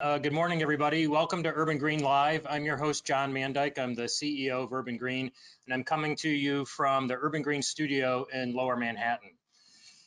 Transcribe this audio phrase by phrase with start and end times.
[0.00, 1.08] Uh, good morning, everybody.
[1.08, 2.46] Welcome to Urban Green Live.
[2.48, 3.80] I'm your host, John Mandyck.
[3.80, 5.32] I'm the CEO of Urban Green,
[5.66, 9.30] and I'm coming to you from the Urban Green studio in Lower Manhattan.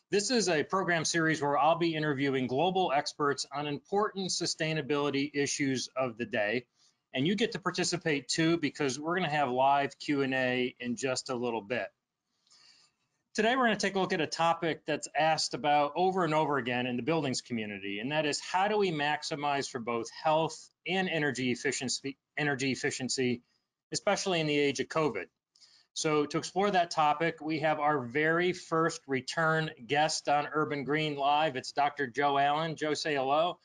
[0.09, 5.89] This is a program series where I'll be interviewing global experts on important sustainability issues
[5.94, 6.67] of the day.
[7.13, 11.29] And you get to participate too because we're going to have live Q&A in just
[11.29, 11.89] a little bit.
[13.33, 16.34] Today, we're going to take a look at a topic that's asked about over and
[16.34, 20.09] over again in the buildings community, and that is how do we maximize for both
[20.11, 23.41] health and energy efficiency, energy efficiency,
[23.94, 25.27] especially in the age of COVID.
[25.94, 31.16] So to explore that topic, we have our very first return guest on Urban Green
[31.16, 31.55] Live.
[31.55, 32.08] It's Dr.
[32.08, 32.75] Joe Allen.
[32.75, 33.59] Joe, say hello.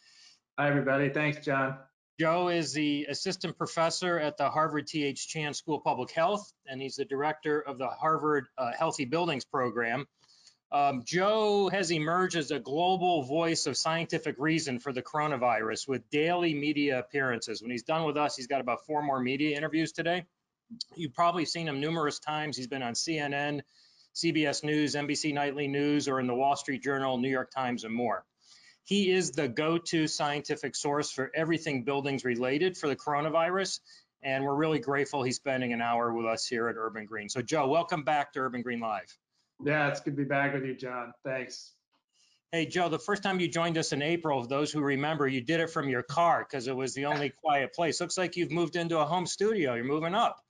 [0.56, 1.08] Hi, everybody.
[1.08, 1.76] Thanks, John.
[2.18, 5.28] Joe is the assistant professor at the Harvard T.H.
[5.28, 9.44] Chan School of Public Health, and he's the director of the Harvard uh, Healthy Buildings
[9.44, 10.06] Program.
[10.72, 16.08] Um, Joe has emerged as a global voice of scientific reason for the coronavirus with
[16.08, 17.60] daily media appearances.
[17.60, 20.24] When he's done with us, he's got about four more media interviews today.
[20.96, 22.56] You've probably seen him numerous times.
[22.56, 23.60] He's been on CNN,
[24.14, 27.94] CBS News, NBC Nightly News, or in the Wall Street Journal, New York Times, and
[27.94, 28.24] more.
[28.86, 33.80] He is the go-to scientific source for everything buildings related for the coronavirus.
[34.22, 37.28] And we're really grateful he's spending an hour with us here at Urban Green.
[37.28, 39.12] So Joe, welcome back to Urban Green Live.
[39.64, 41.12] Yeah, it's good to be back with you, John.
[41.24, 41.72] Thanks.
[42.52, 45.58] Hey, Joe, the first time you joined us in April, those who remember, you did
[45.58, 48.00] it from your car because it was the only quiet place.
[48.00, 49.74] Looks like you've moved into a home studio.
[49.74, 50.40] You're moving up.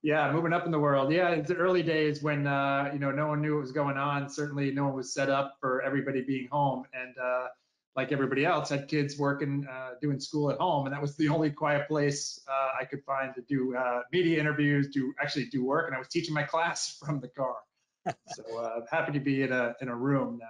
[0.00, 1.12] Yeah, moving up in the world.
[1.12, 3.98] Yeah, it's the early days when uh, you know no one knew what was going
[3.98, 4.30] on.
[4.30, 7.48] Certainly, no one was set up for everybody being home, and uh,
[7.94, 11.28] like everybody else, had kids working, uh, doing school at home, and that was the
[11.28, 15.64] only quiet place uh, I could find to do uh, media interviews, do actually do
[15.64, 17.56] work, and I was teaching my class from the car.
[18.28, 20.46] so uh, happy to be in a in a room now.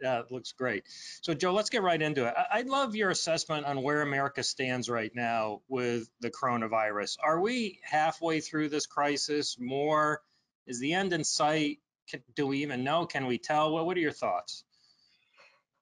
[0.00, 0.84] Yeah, it looks great.
[1.20, 2.34] So Joe, let's get right into it.
[2.50, 7.18] I'd love your assessment on where America stands right now with the coronavirus.
[7.22, 9.58] Are we halfway through this crisis?
[9.60, 10.22] More?
[10.66, 11.80] Is the end in sight?
[12.34, 13.06] do we even know?
[13.06, 13.72] Can we tell?
[13.72, 14.64] What, what are your thoughts?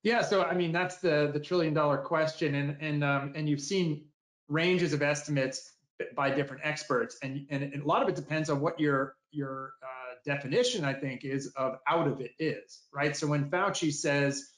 [0.08, 3.60] Yeah, so I mean that's the the trillion dollar question, and and um, and you've
[3.60, 4.06] seen
[4.48, 5.70] ranges of estimates
[6.16, 10.14] by different experts, and and a lot of it depends on what your your uh,
[10.24, 13.14] definition I think is of out of it is right.
[13.14, 14.48] So when Fauci says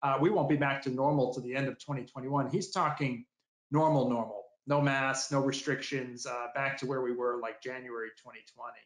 [0.00, 3.24] uh, we won't be back to normal to the end of 2021, he's talking
[3.72, 8.78] normal, normal, no masks, no restrictions, uh, back to where we were like January 2020.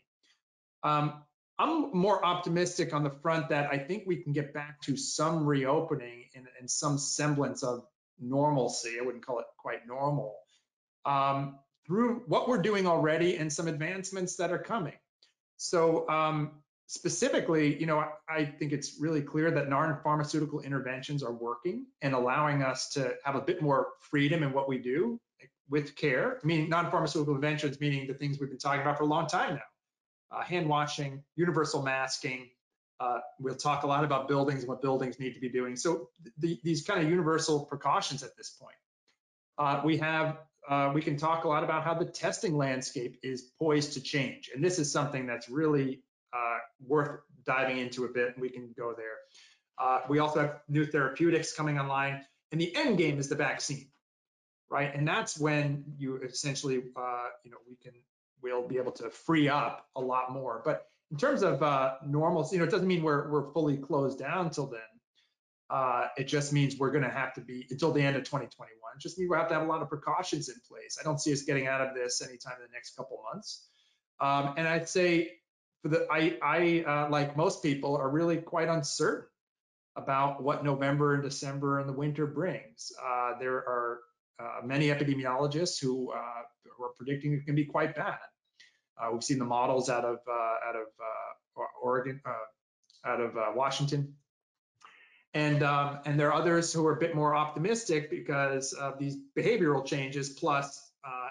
[0.85, 1.23] Um,
[1.59, 5.47] I'm more optimistic on the front that I think we can get back to some
[5.47, 7.87] reopening and, and some semblance of
[8.21, 8.97] normalcy.
[9.01, 10.35] I wouldn't call it quite normal
[11.05, 14.95] um, through what we're doing already and some advancements that are coming.
[15.57, 21.33] So um, specifically, you know, I, I, think it's really clear that non-pharmaceutical interventions are
[21.33, 25.21] working and allowing us to have a bit more freedom in what we do
[25.71, 26.41] with care.
[26.43, 29.55] I mean, non-pharmaceutical interventions meaning the things we've been talking about for a long time
[29.55, 29.63] now
[30.43, 32.49] hand washing, universal masking.
[33.01, 35.77] Uh, we'll talk a lot about buildings and what buildings need to be doing.
[35.77, 36.09] So
[36.39, 38.77] the, these kind of universal precautions at this point.
[39.59, 43.43] Uh, we have, uh, we can talk a lot about how the testing landscape is
[43.59, 44.51] poised to change.
[44.55, 46.03] And this is something that's really
[46.33, 49.17] uh, worth diving into a bit, and we can go there.
[49.79, 53.89] Uh, we also have new therapeutics coming online, and the end game is the vaccine,
[54.71, 54.95] right?
[54.95, 57.93] And that's when you essentially, you know, we can
[58.45, 60.63] we'll be able to free up a lot more.
[60.65, 64.19] But in terms of uh, normal, you know, it doesn't mean we're we're fully closed
[64.19, 64.81] down until then.
[65.71, 68.69] Uh, it just means we're going to have to be until the end of 2021.
[68.95, 70.99] It just we have to have a lot of precautions in place.
[71.01, 73.67] I don't see us getting out of this anytime in the next couple months.
[74.21, 75.33] Um, and I'd say
[75.83, 79.29] for the I I uh, like most people are really quite uncertain
[79.97, 82.93] about what November and December and the winter brings.
[83.03, 84.01] Uh, there are
[84.41, 86.43] uh, many epidemiologists who, uh,
[86.77, 88.19] who are predicting it can be quite bad.
[88.99, 92.21] Uh, we've seen the models out of uh, out of uh, Oregon,
[93.05, 94.15] out of Washington,
[95.33, 99.17] and um, and there are others who are a bit more optimistic because of these
[99.37, 100.81] behavioral changes plus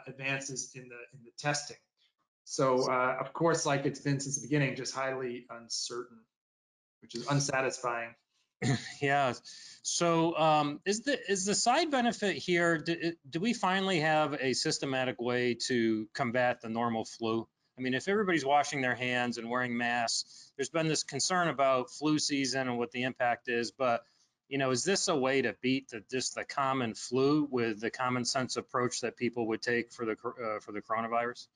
[0.08, 1.78] advances in the in the testing.
[2.46, 6.20] So of course, like it's been since the beginning, just highly uncertain,
[7.02, 8.14] which is unsatisfying.
[9.02, 9.34] yeah.
[9.84, 12.78] So um, is the is the side benefit here?
[12.78, 17.48] Do, do, we finally have a systematic way to combat the normal flu?
[17.78, 21.90] I mean, if everybody's washing their hands and wearing masks, there's been this concern about
[21.90, 23.72] flu season and what the impact is.
[23.72, 24.04] But
[24.50, 27.90] you know, is this a way to beat the, just the common flu with the
[27.90, 31.48] common sense approach that people would take for the uh, for the coronavirus?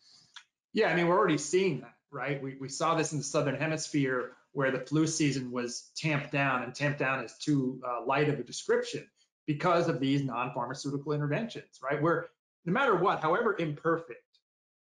[0.73, 2.41] Yeah, I mean, we're already seeing that, right?
[2.41, 6.63] We we saw this in the southern hemisphere where the flu season was tamped down,
[6.63, 9.07] and tamped down is too uh, light of a description.
[9.47, 12.01] because of these non-pharmaceutical interventions, right?
[12.01, 12.27] Where
[12.65, 14.21] no matter what, however imperfect,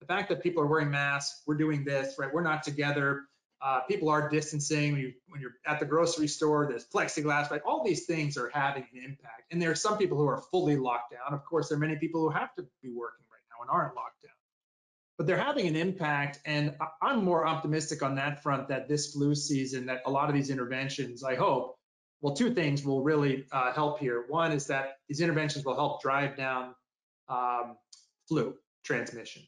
[0.01, 2.33] the fact that people are wearing masks, we're doing this, right?
[2.33, 3.21] We're not together.
[3.61, 4.93] Uh, people are distancing.
[4.93, 7.61] When, you, when you're at the grocery store, there's plexiglass, right?
[7.63, 9.43] All these things are having an impact.
[9.51, 11.33] And there are some people who are fully locked down.
[11.33, 13.95] Of course, there are many people who have to be working right now and aren't
[13.95, 14.31] locked down.
[15.19, 16.39] But they're having an impact.
[16.45, 20.35] And I'm more optimistic on that front that this flu season, that a lot of
[20.35, 21.77] these interventions, I hope,
[22.21, 24.25] well, two things will really uh, help here.
[24.27, 26.73] One is that these interventions will help drive down
[27.29, 27.77] um,
[28.27, 29.43] flu transmission.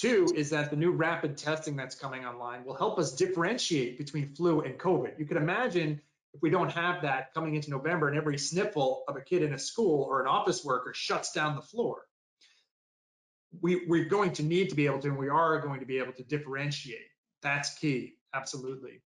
[0.00, 4.34] Two is that the new rapid testing that's coming online will help us differentiate between
[4.34, 5.18] flu and COVID.
[5.18, 6.00] You can imagine
[6.32, 9.52] if we don't have that coming into November and every sniffle of a kid in
[9.52, 12.06] a school or an office worker shuts down the floor.
[13.60, 15.98] We, we're going to need to be able to, and we are going to be
[15.98, 17.10] able to differentiate.
[17.42, 19.02] That's key, absolutely.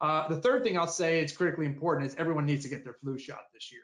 [0.00, 2.94] Uh, the third thing I'll say is critically important is everyone needs to get their
[2.94, 3.82] flu shot this year,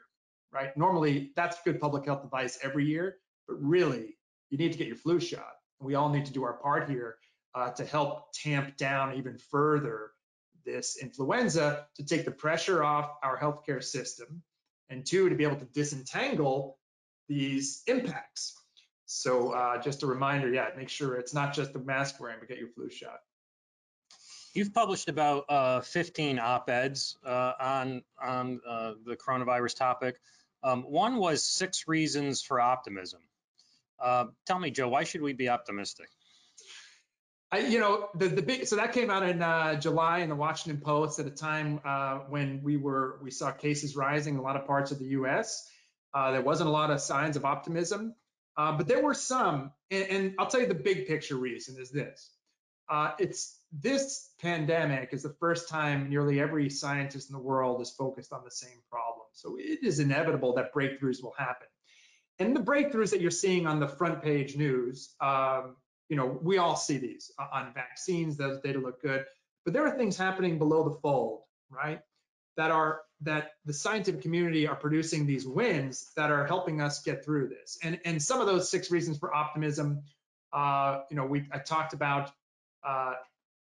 [0.51, 0.75] right?
[0.75, 3.17] Normally, that's good public health advice every year,
[3.47, 4.17] but really,
[4.49, 5.56] you need to get your flu shot.
[5.79, 7.17] We all need to do our part here
[7.53, 10.11] uh, to help tamp down even further
[10.65, 14.43] this influenza to take the pressure off our healthcare system,
[14.89, 16.77] and two, to be able to disentangle
[17.27, 18.55] these impacts.
[19.05, 22.49] So uh, just a reminder, yeah, make sure it's not just the mask wearing, but
[22.49, 23.19] get your flu shot.
[24.53, 30.19] You've published about uh, 15 op-eds uh, on on uh, the coronavirus topic.
[30.63, 33.21] Um, one was six reasons for optimism.
[33.99, 36.07] Uh, tell me, Joe, why should we be optimistic?
[37.51, 40.35] I, you know, the the big so that came out in uh, July in the
[40.35, 44.43] Washington Post at a time uh, when we were we saw cases rising in a
[44.43, 45.65] lot of parts of the U.S.
[46.13, 48.15] there wasn't a lot of signs of optimism,
[48.57, 49.71] but there were some.
[49.89, 52.29] And, and, I'll tell you the big picture reason is this:
[53.17, 58.33] it's this pandemic is the first time nearly every scientist in the world is focused
[58.33, 59.25] on the same problem.
[59.33, 61.67] So it is inevitable that breakthroughs will happen.
[62.39, 65.75] And the breakthroughs that you're seeing on the front page news, um,
[66.09, 69.25] you know, we all see these on vaccines, those data look good,
[69.65, 71.99] but there are things happening below the fold, right?
[72.55, 77.25] That are that the scientific community are producing these wins that are helping us get
[77.25, 77.77] through this.
[77.83, 80.03] And and some of those six reasons for optimism,
[80.53, 82.31] uh, you know, we I talked about
[82.83, 83.13] uh,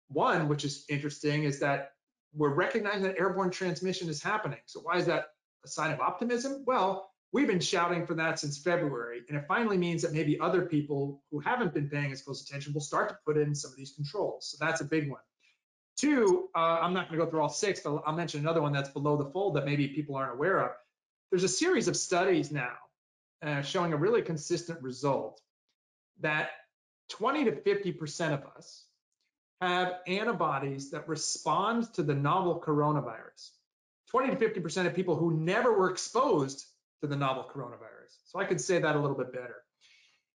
[0.08, 1.92] one, which is interesting, is that
[2.34, 4.60] we're recognizing that airborne transmission is happening.
[4.66, 5.26] So why is that
[5.66, 6.64] a sign of optimism?
[6.66, 10.64] Well, we've been shouting for that since February, and it finally means that maybe other
[10.64, 13.78] people who haven't been paying as close attention will start to put in some of
[13.78, 14.50] these controls.
[14.52, 15.22] So that's a big one.
[15.98, 18.74] Two, uh, I'm not going to go through all six, but I'll mention another one
[18.74, 20.72] that's below the fold that maybe people aren't aware of.
[21.30, 22.74] There's a series of studies now
[23.42, 25.40] uh, showing a really consistent result
[26.22, 26.50] that
[27.10, 28.86] 20 to 50% of us
[29.62, 33.52] have antibodies that respond to the novel coronavirus.
[34.10, 36.66] 20 to 50% of people who never were exposed
[37.02, 38.18] to the novel coronavirus.
[38.26, 39.58] So I could say that a little bit better.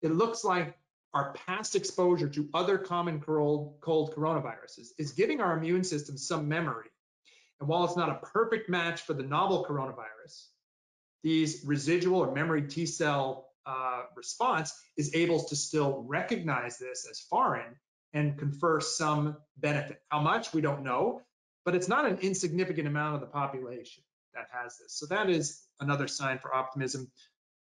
[0.00, 0.76] It looks like
[1.14, 6.88] our past exposure to other common cold, coronaviruses is giving our immune system some memory.
[7.60, 10.46] And while it's not a perfect match for the novel coronavirus,
[11.22, 17.20] these residual or memory T cell uh, response is able to still recognize this as
[17.20, 17.76] foreign
[18.12, 20.00] and confer some benefit.
[20.08, 21.22] How much, we don't know,
[21.64, 24.02] but it's not an insignificant amount of the population
[24.34, 24.94] that has this.
[24.94, 27.10] So that is another sign for optimism.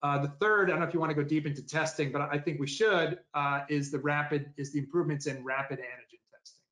[0.01, 2.21] Uh, the third, I don't know if you want to go deep into testing, but
[2.21, 6.63] I think we should, uh, is the rapid, is the improvements in rapid antigen testing.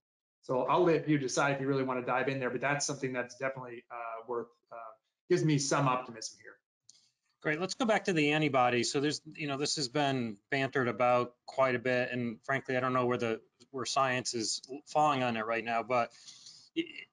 [0.41, 2.85] So I'll let you decide if you really want to dive in there, but that's
[2.85, 4.75] something that's definitely uh, worth, uh,
[5.29, 6.53] gives me some optimism here.
[7.43, 7.59] Great.
[7.59, 8.91] Let's go back to the antibodies.
[8.91, 12.79] So there's, you know, this has been bantered about quite a bit, and frankly, I
[12.79, 15.83] don't know where the where science is falling on it right now.
[15.83, 16.11] But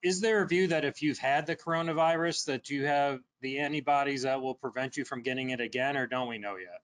[0.03, 4.23] is there a view that if you've had the coronavirus, that you have the antibodies
[4.23, 6.81] that will prevent you from getting it again, or don't we know yet?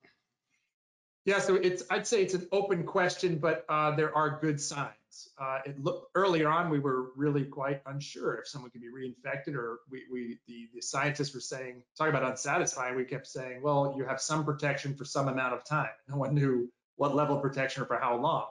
[1.24, 5.30] Yeah, so it's I'd say it's an open question, but uh, there are good signs.
[5.38, 9.54] Uh, it looked earlier on we were really quite unsure if someone could be reinfected,
[9.56, 12.96] or we, we the, the scientists were saying talking about unsatisfying.
[12.96, 15.90] We kept saying, well, you have some protection for some amount of time.
[16.10, 18.48] No one knew what level of protection or for how long.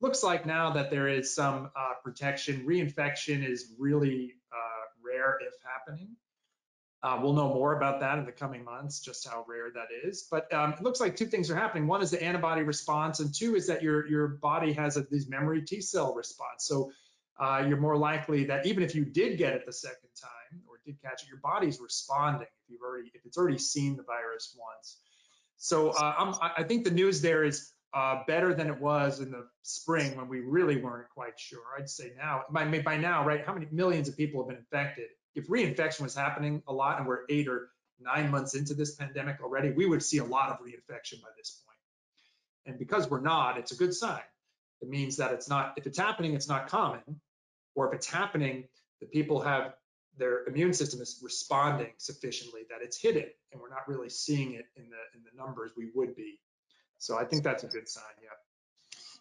[0.00, 2.66] Looks like now that there is some uh, protection.
[2.66, 6.16] Reinfection is really uh, rare if happening.
[7.02, 10.26] Uh, we'll know more about that in the coming months, just how rare that is.
[10.30, 11.86] But um, it looks like two things are happening.
[11.86, 15.28] One is the antibody response, and two is that your your body has a, these
[15.28, 16.64] memory T cell response.
[16.64, 16.92] So
[17.38, 20.76] uh, you're more likely that even if you did get it the second time or
[20.86, 24.56] did catch it, your body's responding if you've already if it's already seen the virus
[24.58, 24.96] once.
[25.58, 29.46] So uh, i think the news there is uh, better than it was in the
[29.62, 31.62] spring when we really weren't quite sure.
[31.78, 33.44] I'd say now by by now, right?
[33.44, 35.08] How many millions of people have been infected?
[35.34, 37.68] if reinfection was happening a lot and we're eight or
[38.00, 41.62] nine months into this pandemic already, we would see a lot of reinfection by this
[41.64, 41.78] point.
[42.66, 44.22] And because we're not, it's a good sign.
[44.80, 47.20] It means that it's not, if it's happening, it's not common,
[47.74, 48.64] or if it's happening,
[49.00, 49.74] the people have
[50.16, 54.66] their immune system is responding sufficiently that it's hidden, and we're not really seeing it
[54.76, 56.38] in the in the numbers we would be.
[56.98, 58.04] So I think that's a good sign.
[58.22, 58.28] Yeah.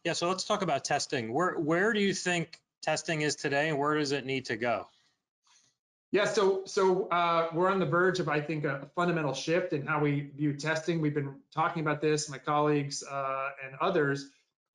[0.03, 0.13] Yeah.
[0.13, 1.33] So let's talk about testing.
[1.33, 4.87] Where where do you think testing is today, and where does it need to go?
[6.13, 9.87] Yeah, so so uh, we're on the verge of, I think, a, fundamental shift in
[9.87, 11.01] how we view testing.
[11.01, 14.29] We've been talking about this, my colleagues uh, and others,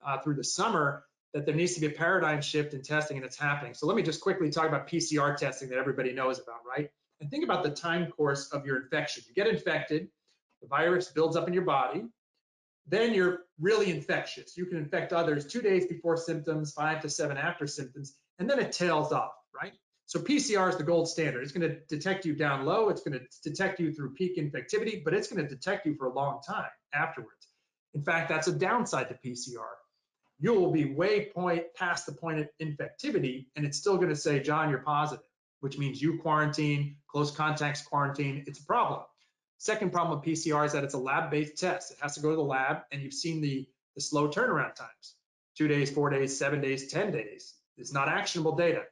[0.04, 3.24] uh, through the summer, that there needs to be a paradigm shift in testing, and
[3.24, 3.74] it's happening.
[3.74, 6.90] So let me just quickly talk about PCR testing that everybody knows about, right?
[7.20, 9.22] And think about the time course of your infection.
[9.28, 10.08] You get infected,
[10.60, 12.06] the virus builds up in your body,
[12.88, 14.56] then you're really infectious.
[14.56, 18.58] You can infect others two days before symptoms, five to seven after symptoms, and then
[18.58, 19.72] it tails off, right?
[20.06, 21.42] So PCR is the gold standard.
[21.42, 22.88] It's going to detect you down low.
[22.88, 26.06] It's going to detect you through peak infectivity, but it's going to detect you for
[26.06, 27.48] a long time afterwards.
[27.92, 29.68] In fact, that's a downside to PCR.
[30.40, 34.16] You will be way point past the point of infectivity, and it's still going to
[34.16, 35.24] say, John, you're positive,
[35.60, 38.44] which means you quarantine, close contacts quarantine.
[38.46, 39.02] It's a problem.
[39.58, 41.90] Second problem with PCR is that it's a lab-based test.
[41.90, 45.14] It has to go to the lab, and you've seen the, the slow turnaround times.
[45.56, 47.54] Two days, four days, seven days, 10 days.
[47.76, 48.82] It's not actionable data.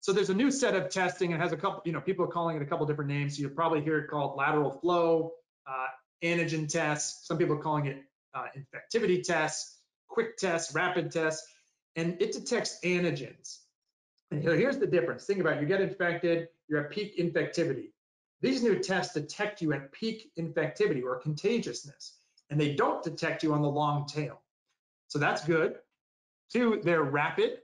[0.00, 1.32] So there's a new set of testing.
[1.32, 3.38] It has a couple, you know, people are calling it a couple different names.
[3.38, 5.32] You'll probably hear it called lateral flow,
[5.66, 5.86] uh,
[6.22, 7.26] antigen tests.
[7.26, 8.02] Some people are calling it
[8.34, 11.46] uh, infectivity tests, quick tests, rapid tests,
[11.96, 13.58] and it detects antigens.
[14.30, 15.24] And here's the difference.
[15.24, 15.62] Think about it.
[15.62, 17.93] You get infected, you're at peak infectivity.
[18.40, 22.16] These new tests detect you at peak infectivity or contagiousness,
[22.50, 24.40] and they don't detect you on the long tail.
[25.08, 25.76] So that's good.
[26.52, 27.58] Two, they're rapid,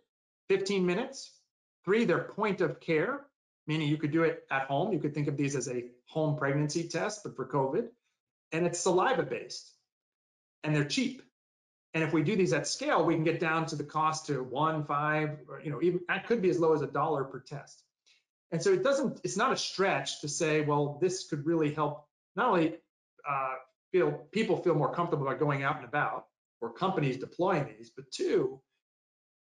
[0.48, 1.32] 15 minutes.
[1.84, 3.26] Three, they're point of care,
[3.66, 4.92] meaning you could do it at home.
[4.92, 7.88] You could think of these as a home pregnancy test, but for COVID.
[8.52, 9.72] And it's saliva based
[10.64, 11.22] and they're cheap.
[11.94, 14.42] And if we do these at scale, we can get down to the cost to
[14.42, 17.40] one, five, or, you know, even that could be as low as a dollar per
[17.40, 17.82] test.
[18.52, 22.04] And so it doesn't, it's not a stretch to say, well, this could really help
[22.36, 22.74] not only
[23.28, 23.54] uh,
[23.92, 26.26] feel people feel more comfortable about going out and about
[26.60, 28.60] or companies deploying these, but two,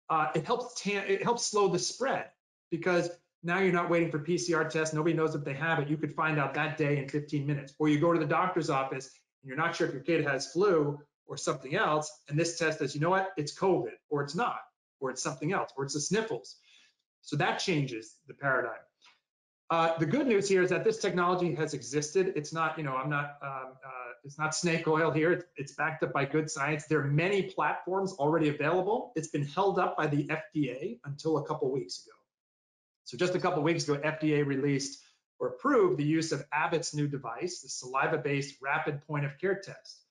[0.10, 2.26] uh, it helps it helps slow the spread
[2.72, 3.10] because
[3.44, 4.94] now you're not waiting for PCR tests.
[4.94, 5.88] Nobody knows if they have it.
[5.88, 7.74] You could find out that day in 15 minutes.
[7.80, 9.12] Or you go to the doctor's office
[9.42, 12.80] and you're not sure if your kid has flu or something else, and this test
[12.80, 14.60] says, you know what, it's COVID, or it's not,
[15.00, 16.58] or it's something else, or it's the sniffles.
[17.22, 18.80] So that changes the paradigm.
[19.70, 22.34] Uh, the good news here is that this technology has existed.
[22.36, 25.32] It's not, you know, I'm not, um, uh, it's not snake oil here.
[25.32, 26.86] It's, it's, backed up by good science.
[26.86, 29.12] There are many platforms already available.
[29.16, 32.16] It's been held up by the FDA until a couple weeks ago.
[33.04, 35.02] So just a couple weeks ago, FDA released
[35.40, 40.04] or approved the use of Abbott's new device, the saliva-based rapid point of care test.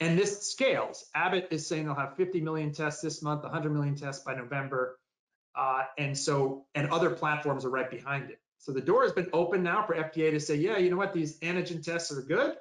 [0.00, 1.04] And this scales.
[1.14, 4.98] Abbott is saying they'll have 50 million tests this month, 100 million tests by November.
[5.54, 8.40] Uh, and so, and other platforms are right behind it.
[8.58, 11.12] So the door has been open now for FDA to say, yeah, you know what,
[11.12, 12.54] these antigen tests are good.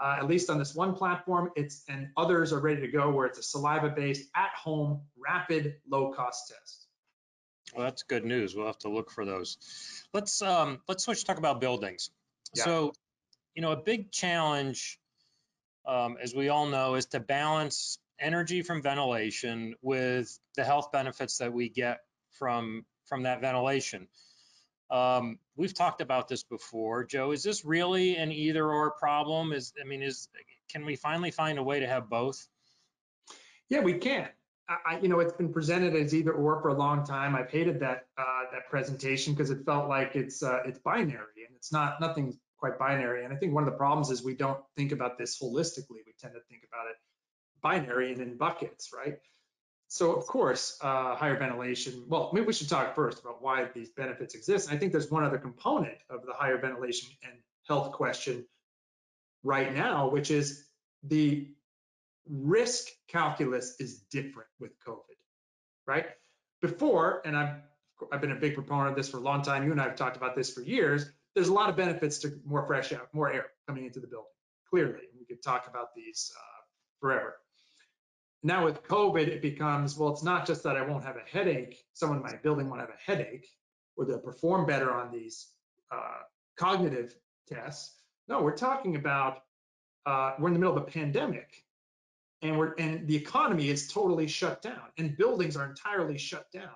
[0.00, 3.26] Uh, at least on this one platform, it's and others are ready to go where
[3.26, 6.86] it's a saliva-based, at-home, rapid, low-cost test.
[7.74, 8.54] Well, that's good news.
[8.54, 9.58] We'll have to look for those.
[10.14, 12.10] Let's um, let's switch talk about buildings.
[12.54, 12.64] Yeah.
[12.64, 12.92] So,
[13.54, 14.98] you know, a big challenge,
[15.84, 21.38] um, as we all know, is to balance energy from ventilation with the health benefits
[21.38, 22.00] that we get
[22.38, 24.08] from from that ventilation.
[24.90, 27.32] Um, we've talked about this before, Joe.
[27.32, 29.52] Is this really an either or problem?
[29.52, 30.28] Is I mean, is
[30.70, 32.46] can we finally find a way to have both?
[33.68, 34.28] Yeah, we can.
[34.68, 37.34] I, you know, it's been presented as either or for a long time.
[37.34, 41.56] I've hated that uh, that presentation because it felt like it's uh, it's binary, and
[41.56, 42.00] it's not.
[42.00, 43.24] Nothing's quite binary.
[43.24, 46.02] And I think one of the problems is we don't think about this holistically.
[46.04, 46.96] We tend to think about it
[47.62, 49.18] binary and in buckets, right?
[49.88, 53.88] So of course, uh, higher ventilation, well, maybe we should talk first about why these
[53.88, 54.68] benefits exist.
[54.68, 57.32] And I think there's one other component of the higher ventilation and
[57.66, 58.44] health question
[59.42, 60.66] right now, which is
[61.04, 61.48] the
[62.28, 65.16] risk calculus is different with COVID,
[65.86, 66.06] right?
[66.60, 67.54] Before, and I've,
[68.12, 69.96] I've been a big proponent of this for a long time, you and I have
[69.96, 73.32] talked about this for years, there's a lot of benefits to more fresh air, more
[73.32, 74.26] air coming into the building,
[74.68, 75.04] clearly.
[75.18, 76.60] We could talk about these uh,
[77.00, 77.36] forever.
[78.42, 81.84] Now with COVID, it becomes, well, it's not just that I won't have a headache,
[81.92, 83.48] someone in my building won't have a headache,
[83.96, 85.48] or they'll perform better on these
[85.90, 86.20] uh,
[86.56, 87.16] cognitive
[87.48, 87.96] tests.
[88.28, 89.42] No, we're talking about,
[90.06, 91.64] uh, we're in the middle of a pandemic
[92.42, 96.70] and we're, and the economy is totally shut down and buildings are entirely shut down.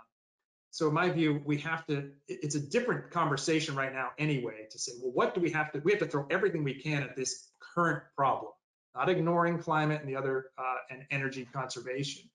[0.73, 4.79] So in my view, we have to, it's a different conversation right now anyway, to
[4.79, 7.15] say, well, what do we have to, we have to throw everything we can at
[7.15, 8.53] this current problem,
[8.95, 12.29] not ignoring climate and the other, uh, and energy conservation.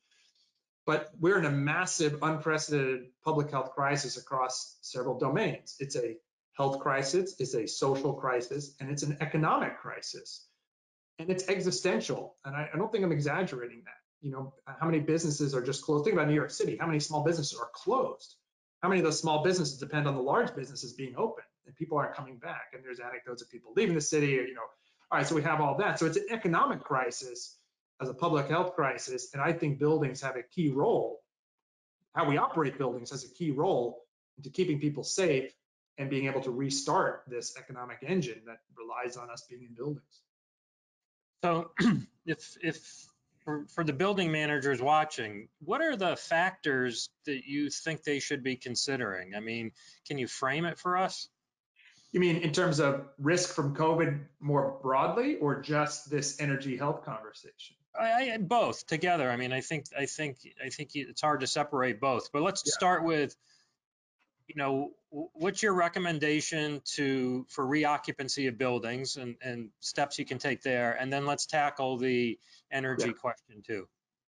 [0.85, 5.75] But we're in a massive, unprecedented public health crisis across several domains.
[5.79, 6.17] It's a
[6.53, 10.45] health crisis, it's a social crisis, and it's an economic crisis.
[11.19, 12.35] And it's existential.
[12.45, 15.83] And I, I don't think I'm exaggerating that you know, how many businesses are just
[15.83, 16.03] closed?
[16.03, 16.77] Think about New York City.
[16.77, 18.35] How many small businesses are closed?
[18.81, 21.97] How many of those small businesses depend on the large businesses being open and people
[21.97, 22.73] aren't coming back?
[22.73, 24.67] And there's anecdotes of people leaving the city, or, you know,
[25.11, 25.99] all right, so we have all that.
[25.99, 27.57] So it's an economic crisis
[28.01, 29.29] as a public health crisis.
[29.33, 31.21] And I think buildings have a key role.
[32.13, 34.01] How we operate buildings has a key role
[34.37, 35.53] into keeping people safe
[35.97, 40.21] and being able to restart this economic engine that relies on us being in buildings.
[41.43, 41.71] So
[42.25, 43.07] if if
[43.47, 48.43] for, for the building managers watching, what are the factors that you think they should
[48.43, 49.35] be considering?
[49.35, 49.71] I mean,
[50.05, 51.29] can you frame it for us?
[52.11, 57.03] You mean in terms of risk from COVID more broadly, or just this energy health
[57.03, 57.75] conversation?
[57.99, 59.29] I, I, both together.
[59.29, 62.31] I mean, I think I think I think it's hard to separate both.
[62.31, 62.73] But let's yeah.
[62.73, 63.35] start with,
[64.47, 70.37] you know, what's your recommendation to for reoccupancy of buildings and, and steps you can
[70.37, 72.39] take there, and then let's tackle the
[72.71, 73.13] energy yeah.
[73.13, 73.87] question too.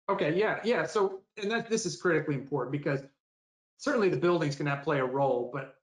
[0.08, 0.86] Okay, yeah, yeah.
[0.86, 3.00] So, and that this is critically important because
[3.78, 5.76] certainly the buildings can play a role, but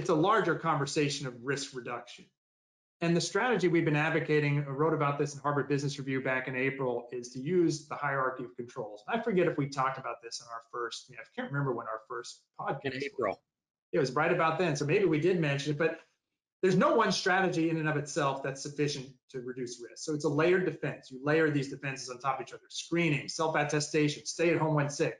[0.00, 2.24] it's a larger conversation of risk reduction.
[3.02, 6.48] And the strategy we've been advocating, I wrote about this in Harvard Business Review back
[6.48, 9.04] in April, is to use the hierarchy of controls.
[9.06, 12.00] I forget if we talked about this in our first, I can't remember when our
[12.08, 12.94] first podcast.
[12.94, 13.32] In April.
[13.32, 13.38] Was.
[13.92, 14.74] It was right about then.
[14.74, 16.00] So maybe we did mention it, but
[16.62, 19.98] there's no one strategy in and of itself that's sufficient to reduce risk.
[19.98, 21.10] So it's a layered defense.
[21.10, 24.88] You layer these defenses on top of each other, screening, self-attestation, stay at home when
[24.88, 25.18] sick.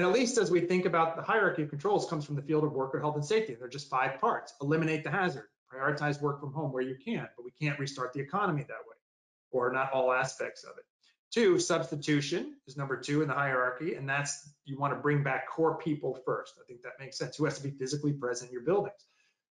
[0.00, 2.64] And at least as we think about the hierarchy of controls comes from the field
[2.64, 3.54] of worker health and safety.
[3.54, 4.54] They're just five parts.
[4.62, 8.20] Eliminate the hazard, prioritize work from home where you can, but we can't restart the
[8.20, 8.96] economy that way,
[9.50, 10.84] or not all aspects of it.
[11.34, 15.50] Two, substitution is number two in the hierarchy, and that's you want to bring back
[15.50, 16.54] core people first.
[16.58, 17.36] I think that makes sense.
[17.36, 19.04] Who has to be physically present in your buildings?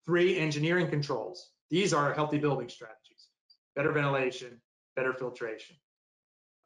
[0.04, 1.50] Three, engineering controls.
[1.70, 3.26] These are healthy building strategies.
[3.74, 4.60] Better ventilation,
[4.94, 5.74] better filtration.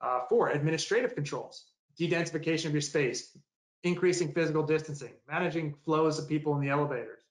[0.02, 1.64] Uh, four, administrative controls.
[1.96, 3.34] De-densification of your space,
[3.82, 7.22] increasing physical distancing, managing flows of people in the elevators.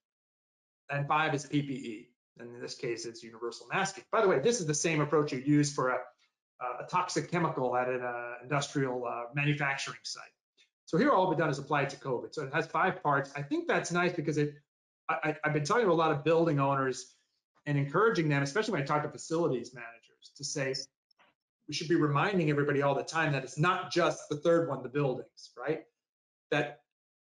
[0.90, 2.08] And five is PPE.
[2.40, 4.06] And in this case, it's universal masking.
[4.12, 6.00] By the way, this is the same approach you use for a,
[6.80, 10.24] a toxic chemical at an uh, industrial uh, manufacturing site.
[10.86, 12.34] So here all we've done is apply it to COVID.
[12.34, 13.32] So it has five parts.
[13.36, 14.56] I think that's nice because it
[15.10, 17.16] I, have been talking to a lot of building owners
[17.66, 20.76] and encouraging them, especially when I talk to facilities managers, to say
[21.68, 24.84] we should be reminding everybody all the time that it's not just the third one,
[24.84, 25.84] the buildings, right?
[26.52, 26.82] That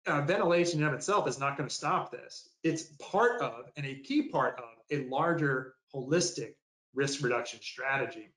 [0.05, 2.49] uh, ventilation in of itself is not going to stop this.
[2.63, 6.55] It's part of and a key part of a larger holistic
[6.93, 8.29] risk reduction strategy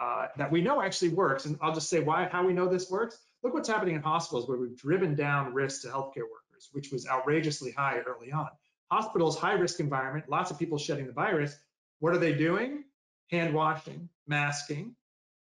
[0.00, 1.46] uh, that we know actually works.
[1.46, 3.18] And I'll just say why, how we know this works.
[3.42, 7.06] Look what's happening in hospitals where we've driven down risk to healthcare workers, which was
[7.06, 8.48] outrageously high early on.
[8.90, 11.56] Hospitals, high risk environment, lots of people shedding the virus.
[12.00, 12.84] What are they doing?
[13.30, 14.96] Hand washing, masking,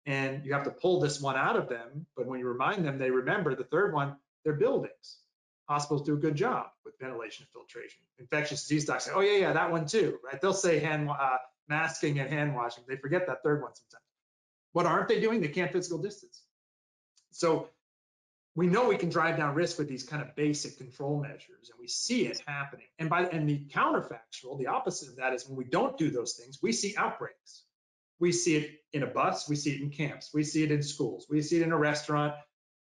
[0.06, 2.06] and you have to pull this one out of them.
[2.16, 4.16] But when you remind them, they remember the third one,
[4.46, 5.18] they're buildings.
[5.68, 8.00] Hospitals do a good job with ventilation and filtration.
[8.20, 10.40] Infectious disease docs say, oh yeah, yeah, that one too, right?
[10.40, 12.84] They'll say hand uh, masking and hand washing.
[12.88, 14.06] They forget that third one sometimes.
[14.74, 15.42] What aren't they doing?
[15.42, 16.44] They can't physical distance.
[17.32, 17.70] So
[18.56, 21.80] we know we can drive down risk with these kind of basic control measures and
[21.80, 25.58] we see it happening and by and the counterfactual the opposite of that is when
[25.58, 27.64] we don't do those things we see outbreaks
[28.20, 30.82] we see it in a bus we see it in camps we see it in
[30.82, 32.34] schools we see it in a restaurant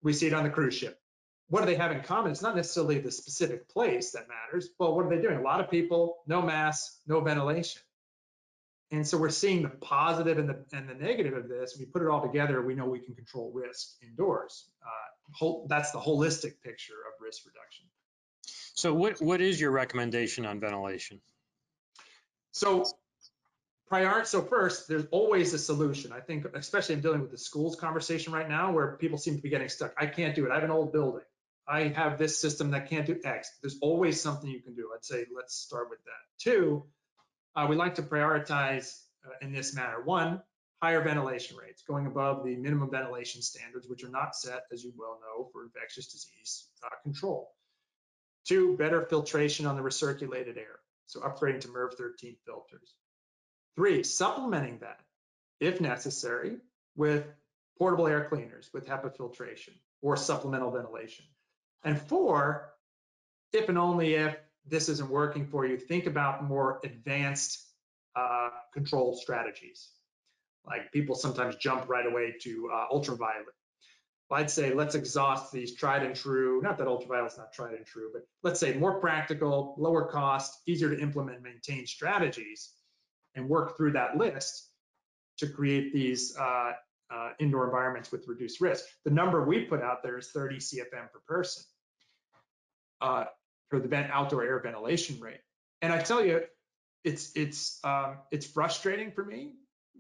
[0.04, 1.00] we see it on the cruise ship
[1.50, 4.96] what do they have in common it's not necessarily the specific place that matters well
[4.96, 7.82] what are they doing a lot of people no masks no ventilation
[8.92, 11.76] and so we're seeing the positive and the and the negative of this.
[11.78, 12.62] We put it all together.
[12.62, 14.70] We know we can control risk indoors.
[14.82, 17.86] Uh, whole, that's the holistic picture of risk reduction.
[18.76, 21.20] So what what is your recommendation on ventilation?
[22.52, 22.86] So
[23.88, 27.76] prior so first there's always a solution i think especially i'm dealing with the schools
[27.76, 30.56] conversation right now where people seem to be getting stuck i can't do it i
[30.56, 31.22] have an old building
[31.68, 35.06] i have this system that can't do x there's always something you can do i'd
[35.06, 36.86] say let's start with that two
[37.56, 40.02] uh, we like to prioritize uh, in this manner.
[40.04, 40.42] One,
[40.82, 44.94] higher ventilation rates, going above the minimum ventilation standards, which are not set, as you
[44.98, 47.50] well know, for infectious disease uh, control.
[48.46, 52.94] Two, better filtration on the recirculated air, so upgrading to MERV 13 filters.
[53.76, 55.00] Three, supplementing that,
[55.60, 56.58] if necessary,
[56.96, 57.26] with
[57.78, 61.26] portable air cleaners with HEPA filtration or supplemental ventilation.
[61.84, 62.74] And four,
[63.54, 67.64] if and only if this isn't working for you, think about more advanced
[68.16, 69.90] uh, control strategies.
[70.66, 73.54] Like people sometimes jump right away to uh, ultraviolet.
[74.32, 78.10] I'd say let's exhaust these tried and true, not that ultraviolet's not tried and true,
[78.12, 82.72] but let's say more practical, lower cost, easier to implement, maintain strategies
[83.36, 84.70] and work through that list
[85.38, 86.72] to create these uh,
[87.14, 88.86] uh, indoor environments with reduced risk.
[89.04, 91.64] The number we put out there is 30 CFM per person
[93.02, 93.26] uh,
[93.70, 95.42] for the vent outdoor air ventilation rate.
[95.82, 96.42] And I tell you,
[97.04, 99.54] it's it's um, it's frustrating for me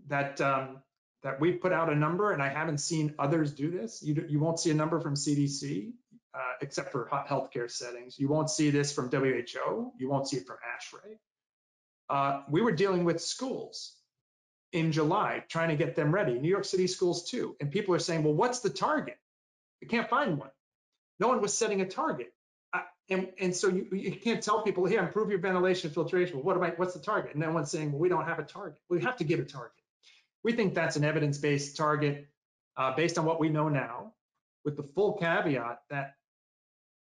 [0.08, 0.82] that um,
[1.24, 4.02] that we put out a number and I haven't seen others do this.
[4.02, 5.92] You you won't see a number from CDC
[6.34, 8.18] uh, except for healthcare settings.
[8.18, 9.92] You won't see this from WHO.
[10.00, 11.18] You won't see it from ASHRAE.
[12.10, 13.96] Uh, we were dealing with schools
[14.72, 16.34] in July, trying to get them ready.
[16.34, 17.56] New York City schools too.
[17.60, 19.18] And people are saying, well, what's the target?
[19.82, 20.52] We can't find one.
[21.20, 22.34] No one was setting a target.
[22.74, 26.36] Uh, and, and so you, you can't tell people, here, improve your ventilation filtration.
[26.36, 27.32] Well, what am I, what's the target?
[27.32, 28.80] And no one's saying, well, we don't have a target.
[28.90, 29.72] We have to give a target.
[30.44, 32.28] We think that's an evidence-based target
[32.76, 34.14] uh, based on what we know now,
[34.66, 36.16] with the full caveat that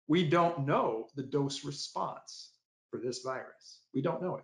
[0.08, 2.50] we don't know the dose response
[2.90, 3.80] for this virus.
[3.94, 4.44] We don't know it.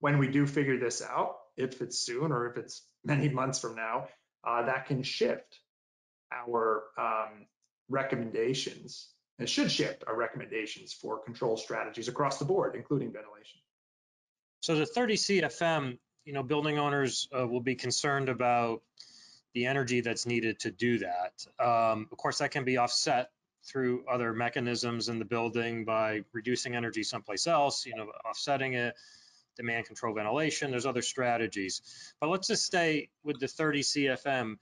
[0.00, 3.76] When we do figure this out, if it's soon or if it's many months from
[3.76, 4.08] now,
[4.46, 5.60] uh, that can shift
[6.32, 7.46] our um,
[7.88, 9.08] recommendations.
[9.38, 13.60] It should shift our recommendations for control strategies across the board, including ventilation.
[14.60, 18.82] So the 30 CFM, you know, building owners uh, will be concerned about
[19.54, 21.32] the energy that's needed to do that.
[21.58, 23.30] Um, of course, that can be offset
[23.64, 28.94] through other mechanisms in the building by reducing energy someplace else, you know, offsetting it,
[29.56, 31.82] demand control ventilation, there's other strategies.
[32.20, 34.56] But let's just stay with the 30 CFM.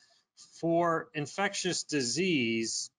[0.61, 2.91] For infectious disease,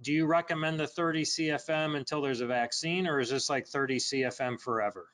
[0.00, 3.96] do you recommend the 30 CFM until there's a vaccine or is this like 30
[3.96, 5.06] CFM forever?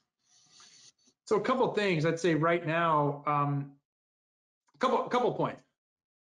[1.24, 3.72] So a couple things I'd say right now, um,
[4.74, 5.60] a couple, a couple points.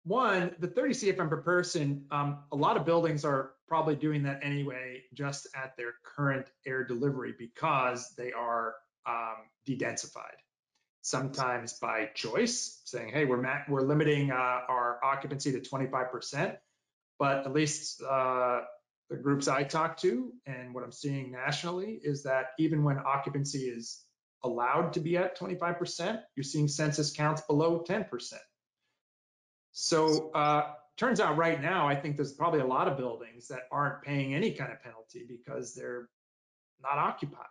[0.06, 4.40] One, the 30 CFM per person, um, a lot of buildings are probably doing that
[4.44, 10.38] anyway, just at their current air delivery because they are um, de-densified.
[11.02, 16.58] Sometimes by choice, saying, hey, we're, we're limiting uh, our occupancy to 25%,
[17.20, 18.62] but at least uh,
[19.10, 23.66] the groups I talk to and what I'm seeing nationally is that even when occupancy
[23.66, 24.04] is
[24.44, 28.34] allowed to be at 25%, you're seeing census counts below 10%.
[29.74, 33.62] So uh, turns out right now, I think there's probably a lot of buildings that
[33.72, 36.10] aren't paying any kind of penalty because they're
[36.82, 37.46] not occupied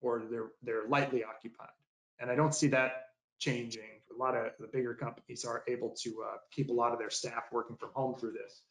[0.00, 1.68] or they're they're lightly occupied.
[2.18, 2.92] And I don't see that
[3.38, 3.82] changing.
[4.14, 7.10] A lot of the bigger companies are able to uh, keep a lot of their
[7.10, 8.62] staff working from home through this.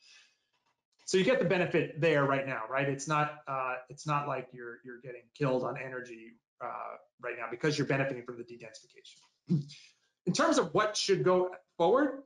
[1.05, 2.87] So you get the benefit there right now, right?
[2.87, 7.47] It's not uh, it's not like you're you're getting killed on energy uh, right now
[7.49, 9.63] because you're benefiting from the dedensification.
[10.27, 12.21] In terms of what should go forward,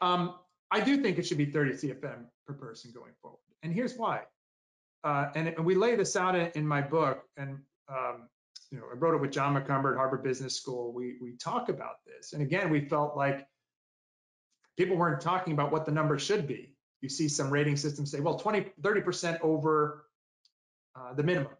[0.00, 0.36] um,
[0.70, 4.22] I do think it should be 30 CFM per person going forward, and here's why.
[5.04, 8.28] Uh, and, and, we lay this out in, in my book, and um,
[8.72, 10.92] you know, I wrote it with John Macomber at Harvard Business School.
[10.94, 13.46] We we talk about this, and again, we felt like
[14.78, 16.74] people weren't talking about what the number should be.
[17.02, 20.06] You see some rating systems say, well, 20, 30% over
[20.96, 21.52] uh, the minimum.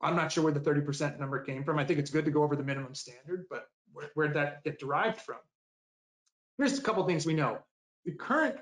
[0.00, 1.78] I'm not sure where the 30% number came from.
[1.78, 4.62] I think it's good to go over the minimum standard, but where, where did that
[4.62, 5.38] get derived from?
[6.58, 7.58] Here's a couple things we know.
[8.04, 8.56] The current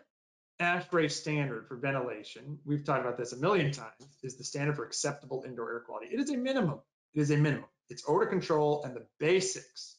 [0.61, 4.85] ASHRAE standard for ventilation, we've talked about this a million times, is the standard for
[4.85, 6.09] acceptable indoor air quality.
[6.13, 6.81] It is a minimum.
[7.15, 7.69] It is a minimum.
[7.89, 9.97] It's odor control and the basics,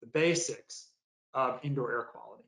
[0.00, 0.88] the basics
[1.32, 2.44] of indoor air quality.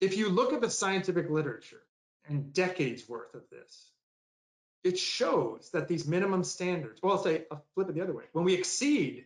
[0.00, 1.82] If you look at the scientific literature
[2.28, 3.90] and decades worth of this,
[4.84, 8.24] it shows that these minimum standards, well, I'll say, I'll flip it the other way.
[8.32, 9.24] When we exceed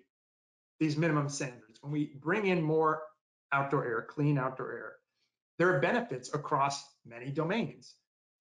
[0.81, 3.03] these minimum standards, when we bring in more
[3.53, 4.93] outdoor air, clean outdoor air,
[5.59, 7.95] there are benefits across many domains.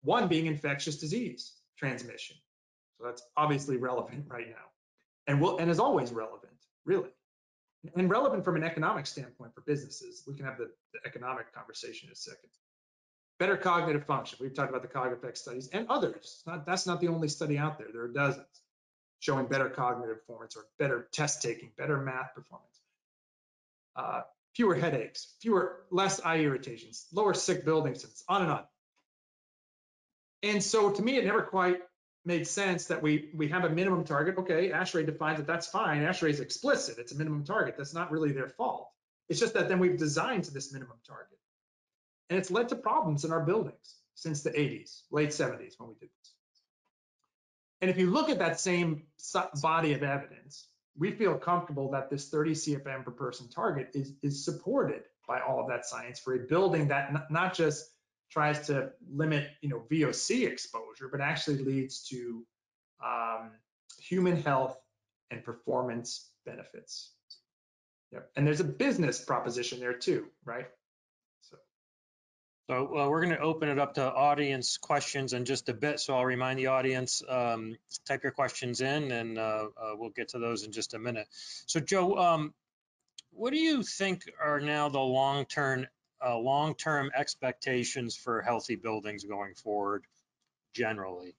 [0.04, 2.38] One being infectious disease transmission.
[3.02, 4.66] So that's obviously relevant right now
[5.28, 6.54] and will and is always relevant,
[6.86, 7.10] really.
[7.96, 10.24] And relevant from an economic standpoint for businesses.
[10.28, 12.50] We can have the, the economic conversation in a second.
[13.40, 14.38] Better cognitive function.
[14.40, 16.44] We've talked about the cognitive effect studies and others.
[16.46, 17.88] Not, that's not the only study out there.
[17.92, 18.46] There are dozens
[19.20, 22.68] showing better cognitive performance or better test taking, better math performance.
[23.96, 24.22] Uh,
[24.54, 28.64] fewer headaches, fewer, less eye irritations, lower sick building sense, on and on.
[30.44, 31.80] And so to me, it never quite
[32.26, 34.38] made sense that we we have a minimum target.
[34.38, 35.48] Okay, ASHRAE defines it.
[35.48, 36.02] That's fine.
[36.04, 36.98] ASHRAE is explicit.
[37.00, 37.76] It's a minimum target.
[37.78, 38.90] That's not really their fault.
[39.30, 41.40] It's just that then we've designed to this minimum target,
[42.30, 45.96] and it's led to problems in our buildings since the 80s, late 70s when we
[45.96, 46.34] did this.
[47.82, 49.04] And if you look at that same
[49.62, 54.46] body of evidence, we feel comfortable that this 30 CFM per person target is, is
[54.46, 57.90] supported by all of that science for a building that not just
[58.32, 62.46] tries to limit, you know, VOC exposure, but actually leads to
[63.06, 63.52] um,
[64.00, 64.78] human health
[65.30, 67.12] and performance benefits.
[68.12, 68.30] Yep.
[68.36, 70.68] And there's a business proposition there too, right?
[72.72, 76.00] So uh, we're going to open it up to audience questions in just a bit.
[76.00, 80.30] So I'll remind the audience, um, type your questions in and uh, uh, we'll get
[80.30, 81.28] to those in just a minute.
[81.66, 82.54] So Joe, um,
[83.32, 85.88] what do you think are now the long-term
[86.26, 90.06] uh, long-term expectations for healthy buildings going forward
[90.74, 91.36] generally?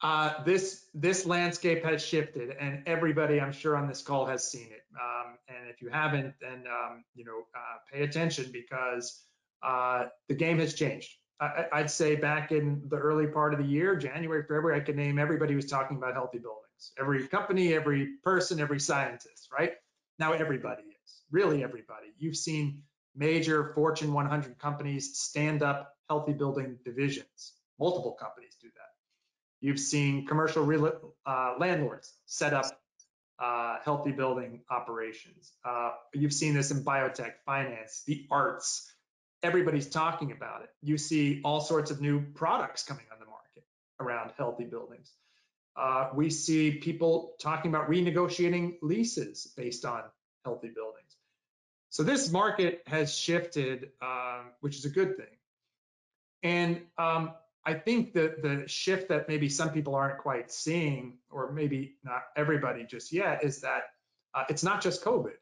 [0.00, 4.68] Uh, this this landscape has shifted, and everybody I'm sure on this call has seen
[4.70, 4.84] it.
[4.94, 9.24] Um, and if you haven't, then um, you know uh, pay attention because
[9.62, 11.10] uh, the game has changed.
[11.40, 14.96] I, would say back in the early part of the year, January, February, I could
[14.96, 16.92] name everybody who's talking about healthy buildings.
[16.98, 19.74] Every company, every person, every scientist, right?
[20.18, 22.08] Now everybody is, really everybody.
[22.18, 22.82] You've seen
[23.18, 27.52] major Fortune 100 companies stand up healthy building divisions.
[27.78, 28.82] Multiple companies do that.
[29.60, 32.66] You've seen commercial real, uh, landlords set up
[33.38, 35.52] uh, healthy building operations.
[35.64, 38.90] Uh, you've seen this in biotech, finance, the arts,
[39.42, 40.70] everybody's talking about it.
[40.82, 43.64] You see all sorts of new products coming on the market
[44.00, 45.12] around healthy buildings.
[45.76, 50.02] Uh, we see people talking about renegotiating leases based on
[50.44, 50.97] healthy buildings.
[51.98, 55.36] So this market has shifted, um, which is a good thing.
[56.44, 57.32] And um,
[57.66, 62.22] I think that the shift that maybe some people aren't quite seeing, or maybe not
[62.36, 63.82] everybody just yet, is that
[64.32, 65.32] uh, it's not just COVID.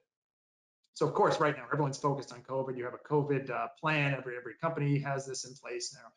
[0.94, 2.78] So of course, right now everyone's focused on COVID.
[2.78, 4.14] You have a COVID uh, plan.
[4.14, 6.08] Every every company has this in place now,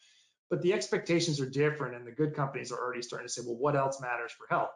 [0.50, 3.58] but the expectations are different, and the good companies are already starting to say, well,
[3.58, 4.72] what else matters for health?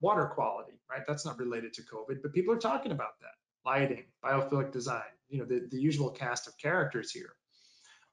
[0.00, 1.02] Water quality, right?
[1.06, 3.34] That's not related to COVID, but people are talking about that.
[3.64, 7.32] Lighting, biophilic design, you know, the, the usual cast of characters here.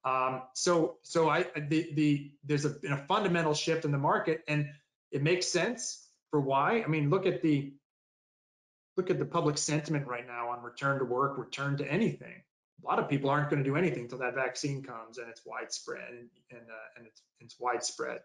[0.04, 4.70] Um, so so I the the there's a, a fundamental shift in the market, and
[5.12, 6.84] it makes sense for why.
[6.84, 7.74] I mean, look at the
[8.98, 12.44] look at the public sentiment right now on return to work, return to anything.
[12.84, 15.42] A lot of people aren't going to do anything until that vaccine comes and it's
[15.46, 18.20] widespread and and, uh, and it's it's widespread.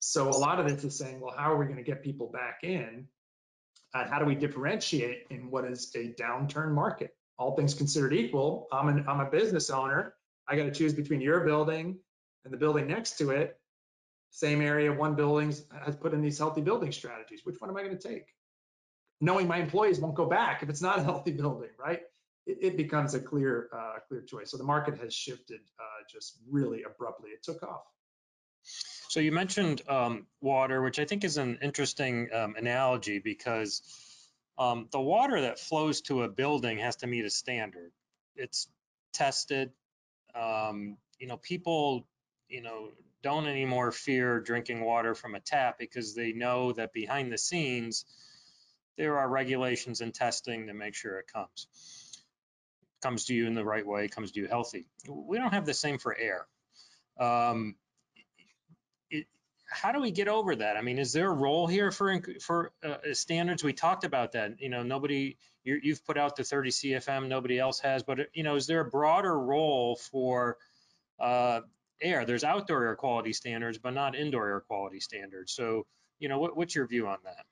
[0.00, 2.26] So a lot of this is saying, well, how are we going to get people
[2.26, 3.06] back in?
[3.94, 7.14] And how do we differentiate in what is a downturn market?
[7.38, 10.14] All things considered equal, I'm an, I'm a business owner.
[10.48, 11.98] I got to choose between your building
[12.44, 13.58] and the building next to it.
[14.30, 17.40] Same area, one building has put in these healthy building strategies.
[17.44, 18.26] Which one am I going to take?
[19.22, 22.00] knowing my employees won't go back if it's not a healthy building, right?
[22.44, 24.50] It, it becomes a clear, uh, clear choice.
[24.50, 27.30] So the market has shifted uh, just really abruptly.
[27.30, 27.84] It took off.
[29.12, 33.82] So you mentioned um, water, which I think is an interesting um, analogy because
[34.56, 37.92] um, the water that flows to a building has to meet a standard.
[38.36, 38.68] It's
[39.12, 39.72] tested.
[40.34, 42.08] Um, you know, people,
[42.48, 42.88] you know,
[43.22, 48.06] don't anymore fear drinking water from a tap because they know that behind the scenes,
[48.96, 51.66] there are regulations and testing to make sure it comes
[53.02, 54.86] comes to you in the right way, comes to you healthy.
[55.06, 56.46] We don't have the same for air.
[57.20, 57.74] Um,
[59.72, 60.76] how do we get over that?
[60.76, 63.64] I mean, is there a role here for for uh, standards?
[63.64, 64.60] We talked about that.
[64.60, 68.02] You know, nobody you have put out the 30 CFM, nobody else has.
[68.02, 70.58] But you know, is there a broader role for
[71.18, 71.60] uh,
[72.00, 72.24] air?
[72.24, 75.52] There's outdoor air quality standards, but not indoor air quality standards.
[75.52, 75.86] So,
[76.18, 77.46] you know, what, what's your view on that?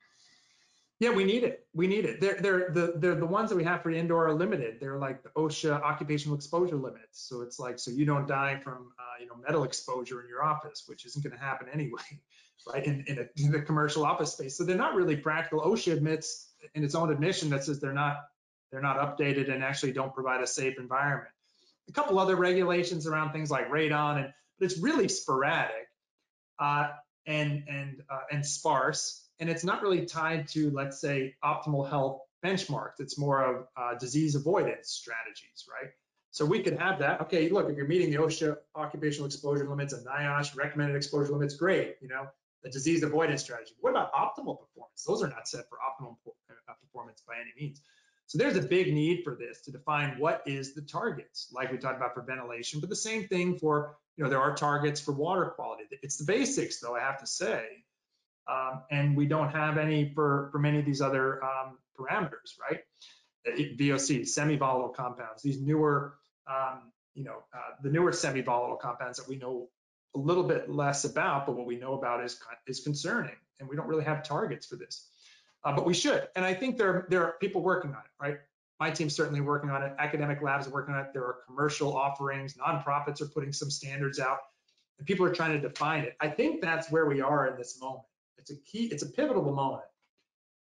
[1.01, 1.65] Yeah, we need it.
[1.73, 2.21] We need it.
[2.21, 4.77] They're, they're the they're the ones that we have for indoor are limited.
[4.79, 7.27] They're like the OSHA occupational exposure limits.
[7.27, 10.43] So it's like so you don't die from uh, you know metal exposure in your
[10.43, 12.03] office, which isn't going to happen anyway,
[12.71, 12.85] right?
[12.85, 14.55] In in, a, in the commercial office space.
[14.55, 15.61] So they're not really practical.
[15.61, 18.17] OSHA admits in its own admission that says they're not
[18.71, 21.33] they're not updated and actually don't provide a safe environment.
[21.89, 25.87] A couple other regulations around things like radon, and but it's really sporadic
[26.59, 26.89] uh,
[27.25, 32.21] and and uh, and sparse and it's not really tied to, let's say, optimal health
[32.45, 32.99] benchmarks.
[32.99, 35.91] It's more of uh, disease avoidance strategies, right?
[36.29, 37.21] So we could have that.
[37.21, 41.55] Okay, look, if you're meeting the OSHA occupational exposure limits and NIOSH recommended exposure limits,
[41.55, 41.95] great.
[42.01, 42.27] You know,
[42.63, 43.73] the disease avoidance strategy.
[43.79, 45.03] What about optimal performance?
[45.05, 46.15] Those are not set for optimal
[46.49, 47.81] uh, performance by any means.
[48.27, 51.79] So there's a big need for this to define what is the targets, like we
[51.79, 55.11] talked about for ventilation, but the same thing for, you know, there are targets for
[55.11, 55.83] water quality.
[56.01, 57.65] It's the basics, though, I have to say,
[58.47, 62.79] um, and we don't have any for, for many of these other um, parameters, right?
[63.47, 66.13] VOC, semi-volatile compounds, these newer,
[66.47, 69.69] um, you know, uh, the newer semi-volatile compounds that we know
[70.15, 73.75] a little bit less about, but what we know about is is concerning, and we
[73.75, 75.07] don't really have targets for this,
[75.63, 76.27] uh, but we should.
[76.35, 78.37] And I think there there are people working on it, right?
[78.79, 79.93] My team's certainly working on it.
[79.99, 81.13] Academic labs are working on it.
[81.13, 82.55] There are commercial offerings.
[82.55, 84.39] Nonprofits are putting some standards out,
[84.97, 86.15] and people are trying to define it.
[86.19, 88.03] I think that's where we are in this moment.
[88.41, 88.85] It's a key.
[88.85, 89.83] It's a pivotal moment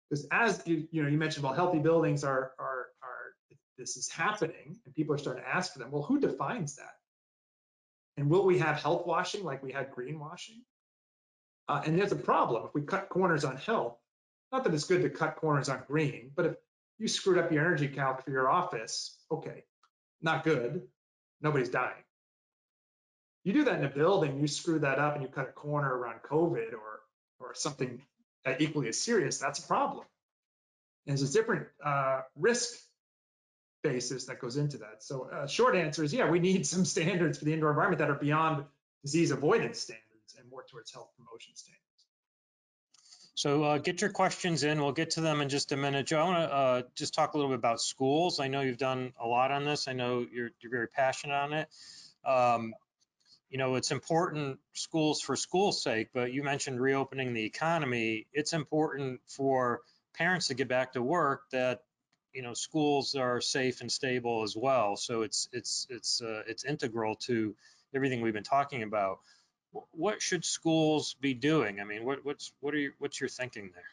[0.08, 3.34] because as you you know you mentioned, well, healthy buildings are are are
[3.78, 5.90] this is happening, and people are starting to ask for them.
[5.90, 6.94] Well, who defines that?
[8.16, 10.62] And will we have health washing like we had greenwashing?
[11.68, 13.98] Uh, and there's a problem if we cut corners on health.
[14.52, 16.54] Not that it's good to cut corners on green, but if
[16.98, 19.64] you screwed up your energy calc for your office, okay,
[20.22, 20.82] not good.
[21.42, 22.04] Nobody's dying.
[23.44, 25.94] You do that in a building, you screw that up and you cut a corner
[25.94, 26.95] around COVID or
[27.40, 28.02] or something
[28.58, 30.04] equally as serious, that's a problem.
[31.06, 32.78] And there's a different uh, risk
[33.82, 35.02] basis that goes into that.
[35.02, 38.10] So uh, short answer is, yeah, we need some standards for the indoor environment that
[38.10, 38.64] are beyond
[39.02, 41.82] disease avoidance standards and more towards health promotion standards.
[43.34, 44.80] So uh, get your questions in.
[44.80, 46.06] We'll get to them in just a minute.
[46.06, 48.40] Joe, I want to uh, just talk a little bit about schools.
[48.40, 49.88] I know you've done a lot on this.
[49.88, 51.68] I know you're, you're very passionate on it.
[52.24, 52.74] Um,
[53.50, 58.26] you know, it's important schools for school's sake, but you mentioned reopening the economy.
[58.32, 59.82] It's important for
[60.14, 61.82] parents to get back to work that
[62.32, 64.96] you know schools are safe and stable as well.
[64.96, 67.54] So it's it's it's uh, it's integral to
[67.94, 69.20] everything we've been talking about.
[69.92, 71.80] What should schools be doing?
[71.80, 73.84] I mean, what what's what are you what's your thinking there?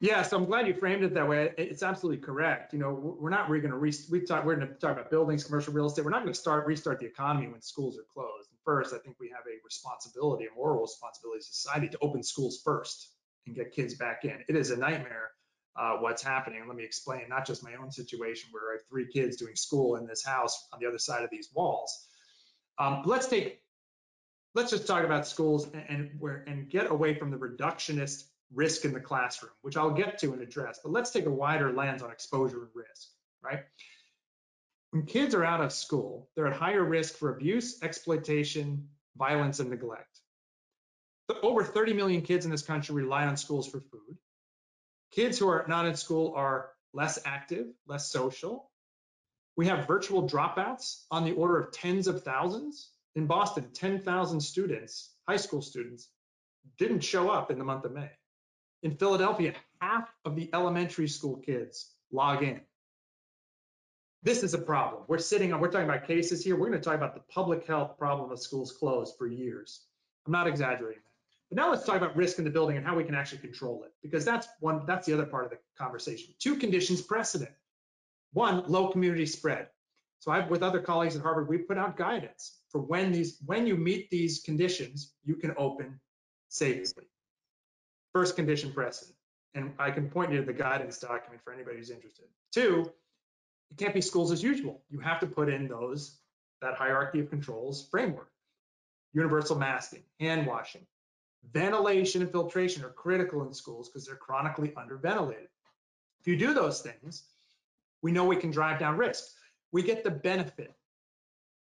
[0.00, 1.52] Yeah, so I'm glad you framed it that way.
[1.56, 2.72] It's absolutely correct.
[2.72, 5.44] You know, we're not going to re- we talk we're going to talk about buildings,
[5.44, 6.04] commercial real estate.
[6.04, 8.50] We're not going to start restart the economy when schools are closed.
[8.64, 12.60] First, I think we have a responsibility, a moral responsibility as society to open schools
[12.64, 13.10] first
[13.46, 14.38] and get kids back in.
[14.48, 15.30] It is a nightmare
[15.76, 16.62] uh, what's happening.
[16.66, 19.96] Let me explain not just my own situation where I have three kids doing school
[19.96, 22.06] in this house on the other side of these walls.
[22.78, 23.60] Um, let's take
[24.54, 28.84] let's just talk about schools and, and where and get away from the reductionist risk
[28.84, 30.80] in the classroom, which I'll get to and address.
[30.82, 33.08] But let's take a wider lens on exposure and risk,
[33.42, 33.64] right?
[34.94, 39.68] When kids are out of school, they're at higher risk for abuse, exploitation, violence, and
[39.68, 40.20] neglect.
[41.42, 44.16] Over 30 million kids in this country rely on schools for food.
[45.10, 48.70] Kids who are not in school are less active, less social.
[49.56, 52.92] We have virtual dropouts on the order of tens of thousands.
[53.16, 56.08] In Boston, 10,000 students, high school students,
[56.78, 58.12] didn't show up in the month of May.
[58.84, 62.60] In Philadelphia, half of the elementary school kids log in.
[64.24, 65.02] This is a problem.
[65.06, 66.56] We're sitting on, we're talking about cases here.
[66.56, 69.82] We're going to talk about the public health problem of schools closed for years.
[70.26, 71.10] I'm not exaggerating that.
[71.50, 73.84] But now let's talk about risk in the building and how we can actually control
[73.84, 76.32] it, because that's one, that's the other part of the conversation.
[76.38, 77.50] Two conditions precedent.
[78.32, 79.68] One, low community spread.
[80.20, 83.66] So I've, with other colleagues at Harvard, we put out guidance for when these, when
[83.66, 86.00] you meet these conditions, you can open
[86.48, 87.04] safely.
[88.14, 89.16] First condition precedent.
[89.54, 92.24] And I can point you to the guidance document for anybody who's interested.
[92.52, 92.90] Two,
[93.70, 94.82] it can't be schools as usual.
[94.90, 96.18] You have to put in those,
[96.60, 98.30] that hierarchy of controls framework.
[99.12, 100.86] Universal masking, hand washing,
[101.52, 105.48] ventilation and filtration are critical in schools because they're chronically underventilated.
[106.20, 107.24] If you do those things,
[108.02, 109.24] we know we can drive down risk.
[109.72, 110.74] We get the benefit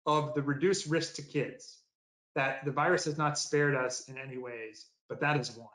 [0.06, 1.78] of the reduced risk to kids
[2.36, 5.68] that the virus has not spared us in any ways, but that is one.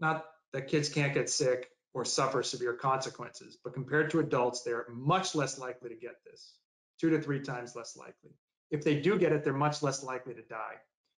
[0.00, 4.86] Not that kids can't get sick or suffer severe consequences, but compared to adults, they're
[4.90, 6.54] much less likely to get this,
[7.00, 8.32] two to three times less likely.
[8.70, 10.74] If they do get it, they're much less likely to die.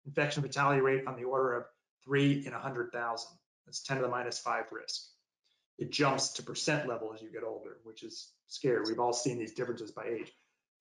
[0.05, 1.65] Infection fatality rate on the order of
[2.05, 3.29] three in 100,000.
[3.65, 5.07] That's 10 to the minus five risk.
[5.79, 8.83] It jumps to percent level as you get older, which is scary.
[8.87, 10.33] We've all seen these differences by age.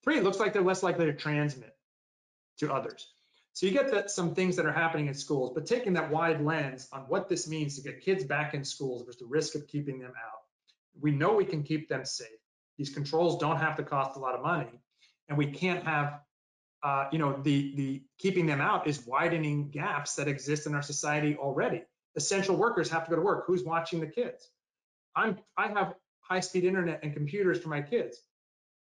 [0.03, 1.75] Three, it looks like they're less likely to transmit
[2.59, 3.07] to others.
[3.53, 6.43] So you get that some things that are happening in schools, but taking that wide
[6.43, 9.67] lens on what this means to get kids back in schools versus the risk of
[9.67, 10.39] keeping them out.
[10.99, 12.27] We know we can keep them safe.
[12.77, 14.79] These controls don't have to cost a lot of money,
[15.29, 16.19] and we can't have
[16.83, 20.81] uh, you know, the, the keeping them out is widening gaps that exist in our
[20.81, 21.81] society already.
[22.15, 23.45] Essential workers have to go to work.
[23.47, 24.49] Who's watching the kids?
[25.15, 28.19] I'm, I have high-speed internet and computers for my kids.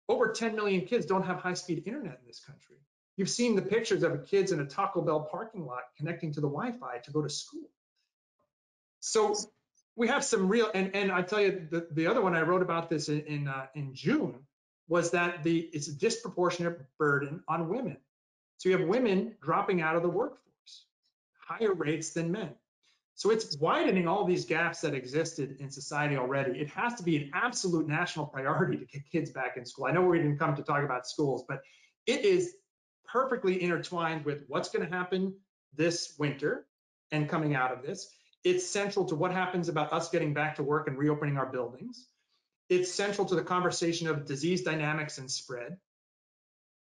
[0.08, 2.76] Over 10 million kids don't have high-speed internet in this country.
[3.20, 6.48] You've seen the pictures of kids in a Taco Bell parking lot connecting to the
[6.48, 7.68] Wi-Fi to go to school.
[9.00, 9.36] So
[9.94, 12.62] we have some real, and, and I tell you, the, the other one I wrote
[12.62, 14.46] about this in, in, uh, in June
[14.88, 17.98] was that the it's a disproportionate burden on women.
[18.56, 20.86] So you have women dropping out of the workforce,
[21.46, 22.54] higher rates than men.
[23.16, 26.58] So it's widening all these gaps that existed in society already.
[26.58, 29.84] It has to be an absolute national priority to get kids back in school.
[29.84, 31.60] I know we didn't come to talk about schools, but
[32.06, 32.54] it is
[33.12, 35.34] perfectly intertwined with what's going to happen
[35.76, 36.66] this winter
[37.10, 38.08] and coming out of this.
[38.44, 42.06] It's central to what happens about us getting back to work and reopening our buildings.
[42.68, 45.76] It's central to the conversation of disease dynamics and spread.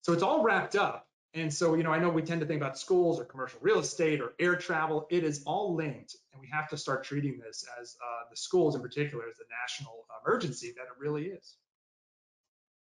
[0.02, 1.08] So it's all wrapped up.
[1.34, 3.80] And so, you know, I know we tend to think about schools or commercial real
[3.80, 5.08] estate or air travel.
[5.10, 8.76] It is all linked, and we have to start treating this as uh, the schools
[8.76, 11.58] in particular as the national emergency that it really is.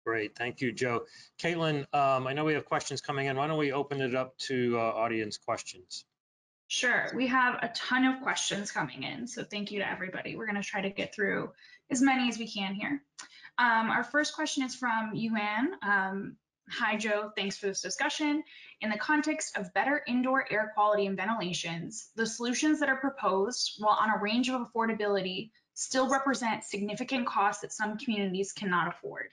[0.06, 1.04] Great, thank you, Joe.
[1.40, 3.36] Caitlin, um, I know we have questions coming in.
[3.36, 6.04] Why don't we open it up to uh, audience questions?
[6.68, 10.36] Sure, we have a ton of questions coming in, so thank you to everybody.
[10.36, 11.50] We're going to try to get through
[11.90, 13.02] as many as we can here.
[13.58, 15.70] Um, our first question is from Yuan.
[15.82, 16.36] Um,
[16.68, 17.30] Hi, Joe.
[17.36, 18.42] Thanks for this discussion.
[18.80, 23.74] In the context of better indoor air quality and ventilations, the solutions that are proposed,
[23.78, 29.28] while on a range of affordability, still represent significant costs that some communities cannot afford.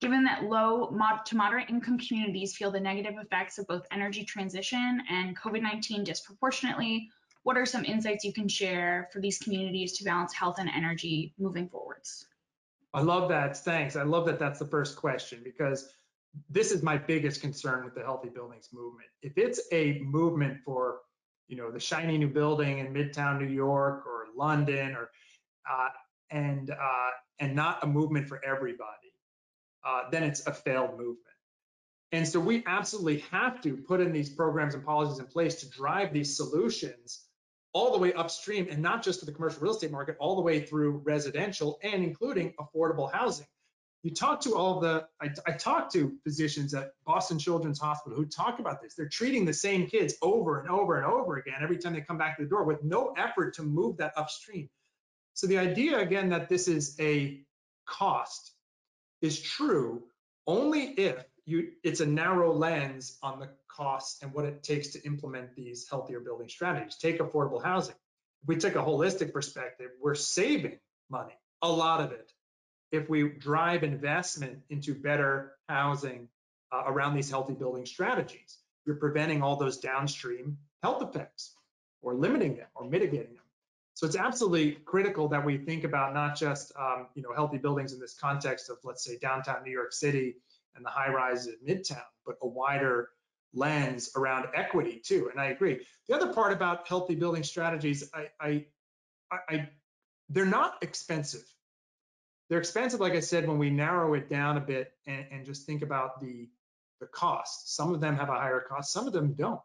[0.00, 0.90] Given that low
[1.26, 7.10] to moderate income communities feel the negative effects of both energy transition and COVID-19 disproportionately,
[7.44, 11.32] what are some insights you can share for these communities to balance health and energy
[11.38, 12.26] moving forwards?
[12.92, 13.56] I love that.
[13.56, 13.96] Thanks.
[13.96, 15.94] I love that that's the first question because
[16.50, 19.08] this is my biggest concern with the healthy buildings movement.
[19.22, 21.00] If it's a movement for,
[21.48, 25.10] you know, the shiny new building in Midtown New York or London or
[25.70, 25.88] uh,
[26.30, 29.05] and uh, and not a movement for everybody,
[29.86, 31.20] uh, then it's a failed movement.
[32.12, 35.70] And so we absolutely have to put in these programs and policies in place to
[35.70, 37.24] drive these solutions
[37.72, 40.42] all the way upstream and not just to the commercial real estate market, all the
[40.42, 43.46] way through residential and including affordable housing
[44.06, 48.24] you talk to all the, I, I talk to physicians at Boston Children's Hospital who
[48.24, 48.94] talk about this.
[48.94, 52.16] They're treating the same kids over and over and over again every time they come
[52.16, 54.68] back to the door with no effort to move that upstream.
[55.34, 57.40] So the idea again that this is a
[57.84, 58.52] cost
[59.26, 60.04] is true
[60.46, 65.04] only if you it's a narrow lens on the costs and what it takes to
[65.04, 66.96] implement these healthier building strategies.
[66.96, 67.96] Take affordable housing.
[68.42, 70.78] If we take a holistic perspective, we're saving
[71.10, 72.32] money, a lot of it
[72.92, 76.28] if we drive investment into better housing
[76.72, 78.58] uh, around these healthy building strategies.
[78.84, 81.54] You're preventing all those downstream health effects
[82.02, 83.42] or limiting them or mitigating them.
[83.96, 87.94] So it's absolutely critical that we think about not just um, you know healthy buildings
[87.94, 90.36] in this context of let's say downtown New York City
[90.74, 93.08] and the high rises in Midtown, but a wider
[93.54, 95.30] lens around equity too.
[95.32, 95.80] And I agree.
[96.08, 98.64] The other part about healthy building strategies, I, I,
[99.48, 99.70] I
[100.28, 101.44] they're not expensive.
[102.50, 105.64] They're expensive, like I said, when we narrow it down a bit and, and just
[105.64, 106.50] think about the,
[107.00, 107.74] the cost.
[107.74, 109.60] Some of them have a higher cost, some of them don't.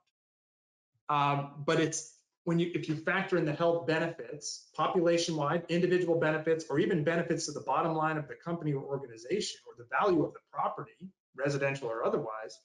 [1.10, 6.66] Um, but it's when you if you factor in the health benefits, population-wide, individual benefits,
[6.70, 10.24] or even benefits to the bottom line of the company or organization, or the value
[10.24, 12.60] of the property, residential or otherwise,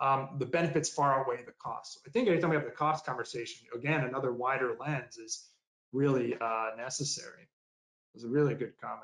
[0.00, 1.94] um, the benefits far outweigh the cost.
[1.94, 5.48] So I think anytime we have the cost conversation, again, another wider lens is
[5.92, 7.42] really uh, necessary.
[7.42, 9.02] It was a really good comment.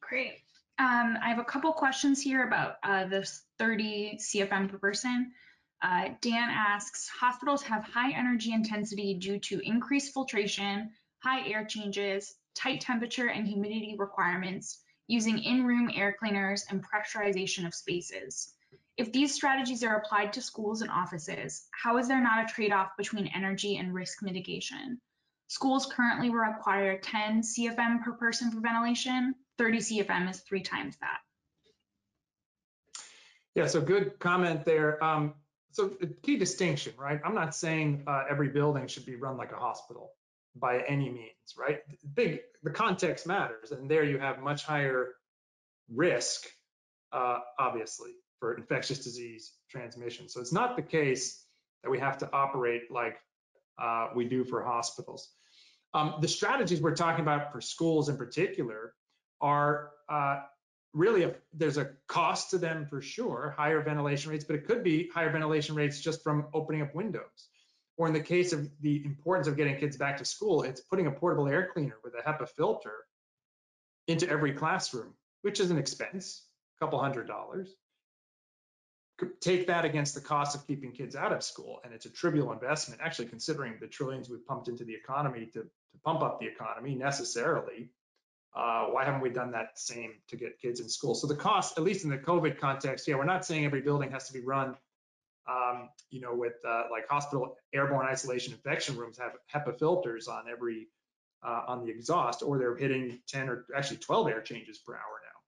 [0.00, 0.32] Great.
[0.78, 3.28] Um, I have a couple questions here about uh, the
[3.58, 5.32] 30 CFM per person.
[5.80, 10.90] Uh, Dan asks, hospitals have high energy intensity due to increased filtration,
[11.22, 17.74] high air changes, tight temperature and humidity requirements, using in-room air cleaners and pressurization of
[17.74, 18.54] spaces.
[18.96, 22.96] If these strategies are applied to schools and offices, how is there not a trade-off
[22.98, 25.00] between energy and risk mitigation?
[25.46, 29.34] Schools currently require 10 CFM per person for ventilation.
[29.56, 31.20] 30 CFM is three times that.
[33.54, 35.02] Yeah, so good comment there.
[35.02, 35.34] Um,
[35.78, 37.20] so the key distinction, right?
[37.24, 40.10] I'm not saying uh, every building should be run like a hospital
[40.56, 41.78] by any means, right?
[42.14, 45.10] Big, the context matters, and there you have much higher
[45.94, 46.48] risk,
[47.12, 48.10] uh, obviously,
[48.40, 50.28] for infectious disease transmission.
[50.28, 51.44] So it's not the case
[51.84, 53.16] that we have to operate like
[53.80, 55.30] uh, we do for hospitals.
[55.94, 58.94] Um, the strategies we're talking about for schools in particular
[59.40, 60.40] are uh,
[60.92, 64.82] really, a, there's a cost to them for sure, higher ventilation rates, but it could
[64.82, 67.48] be higher ventilation rates just from opening up windows.
[67.96, 71.06] Or in the case of the importance of getting kids back to school, it's putting
[71.06, 72.94] a portable air cleaner with a HEPA filter
[74.06, 76.44] into every classroom, which is an expense,
[76.76, 77.68] a couple hundred dollars
[79.40, 82.52] take that against the cost of keeping kids out of school and it's a trivial
[82.52, 86.46] investment actually considering the trillions we've pumped into the economy to, to pump up the
[86.46, 87.90] economy necessarily
[88.54, 91.78] uh, why haven't we done that same to get kids in school so the cost
[91.78, 94.40] at least in the covid context yeah we're not saying every building has to be
[94.40, 94.76] run
[95.48, 100.44] um, you know with uh, like hospital airborne isolation infection rooms have HEPA filters on
[100.50, 100.88] every
[101.42, 105.20] uh, on the exhaust or they're hitting 10 or actually 12 air changes per hour
[105.22, 105.38] now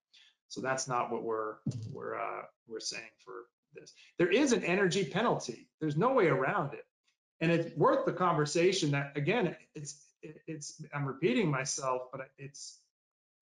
[0.48, 1.54] so that's not what we're
[1.92, 3.44] we're uh, we're saying for
[3.74, 3.92] this.
[4.18, 5.68] There is an energy penalty.
[5.80, 6.84] There's no way around it.
[7.40, 12.78] And it's worth the conversation that, again, it's, it's, I'm repeating myself, but it's,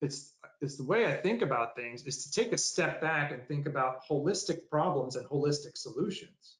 [0.01, 3.45] it's, it's the way I think about things is to take a step back and
[3.47, 6.57] think about holistic problems and holistic solutions.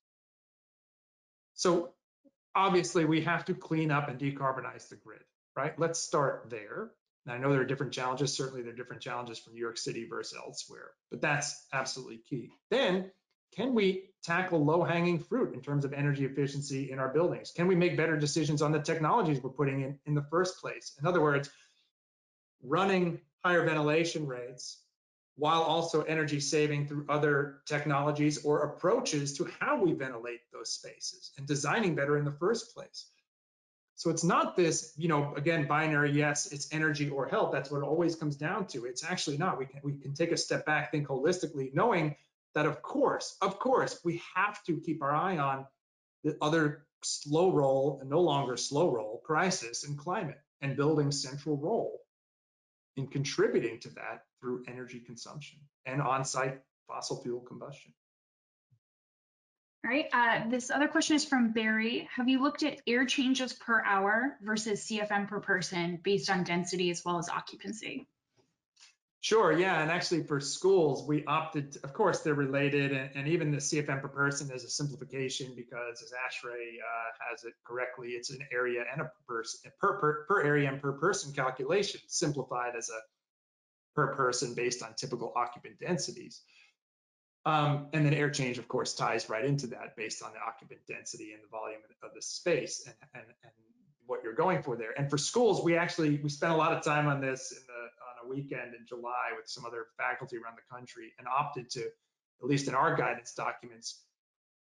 [1.55, 1.93] So
[2.55, 5.23] obviously we have to clean up and decarbonize the grid,
[5.55, 5.77] right?
[5.79, 6.91] Let's start there.
[7.25, 8.33] And I know there are different challenges.
[8.33, 12.51] Certainly there are different challenges from New York City versus elsewhere, but that's absolutely key.
[12.69, 13.11] Then
[13.55, 17.51] can we tackle low hanging fruit in terms of energy efficiency in our buildings?
[17.51, 20.95] Can we make better decisions on the technologies we're putting in in the first place?
[20.99, 21.49] In other words,
[22.63, 24.81] running higher ventilation rates
[25.39, 31.31] while also energy saving through other technologies or approaches to how we ventilate those spaces
[31.37, 33.09] and designing better in the first place.
[33.95, 37.51] So it's not this, you know, again, binary, yes, it's energy or health.
[37.53, 38.85] That's what it always comes down to.
[38.85, 39.57] It's actually not.
[39.57, 42.15] We can, we can take a step back, think holistically, knowing
[42.55, 45.65] that of course, of course, we have to keep our eye on
[46.23, 51.55] the other slow roll and no longer slow roll crisis and climate and building central
[51.55, 52.01] role
[52.99, 57.93] in contributing to that through energy consumption and on-site fossil fuel combustion.
[59.85, 62.09] All right, uh, this other question is from Barry.
[62.13, 66.89] Have you looked at air changes per hour versus CFM per person based on density
[66.89, 68.05] as well as occupancy?
[69.21, 73.51] Sure, yeah, and actually for schools, we opted, of course, they're related, and, and, even
[73.51, 78.29] the CFM per person is a simplification because as ASHRAE uh, has it correctly, it's
[78.29, 82.89] an area and a person, per, per, per area and per person calculation, simplified as
[82.89, 82.99] a
[83.93, 86.41] per person based on typical occupant densities.
[87.45, 90.79] Um, and then air change, of course, ties right into that based on the occupant
[90.87, 93.51] density and the volume of the space and, and, and
[94.05, 94.97] what you're going for there.
[94.97, 97.89] And for schools, we actually, we spent a lot of time on this in the
[98.23, 102.47] a weekend in July with some other faculty around the country and opted to, at
[102.47, 104.03] least in our guidance documents,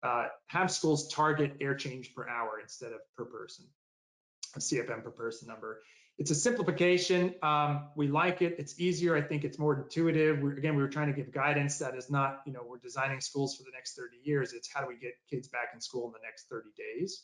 [0.04, 3.66] uh, have schools target air change per hour instead of per person,
[4.56, 5.82] a CFM per person number.
[6.18, 7.34] It's a simplification.
[7.42, 8.56] Um, we like it.
[8.60, 9.16] It's easier.
[9.16, 10.40] I think it's more intuitive.
[10.40, 13.22] We're, again, we were trying to give guidance that is not, you know, we're designing
[13.22, 14.54] schools for the next 30 years.
[14.54, 17.24] It's how do we get kids back in school in the next 30 days?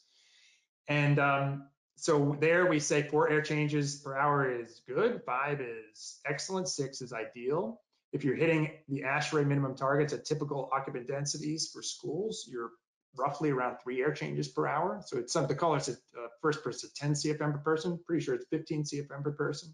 [0.87, 6.19] And um, so there we say four air changes per hour is good, five is
[6.27, 7.81] excellent, six is ideal.
[8.13, 12.69] If you're hitting the ASHRAE minimum targets at typical occupant densities for schools, you're
[13.17, 15.01] roughly around three air changes per hour.
[15.05, 17.99] So it's some the caller said uh, first person 10 CFM per person.
[18.05, 19.73] Pretty sure it's 15 CFM per person.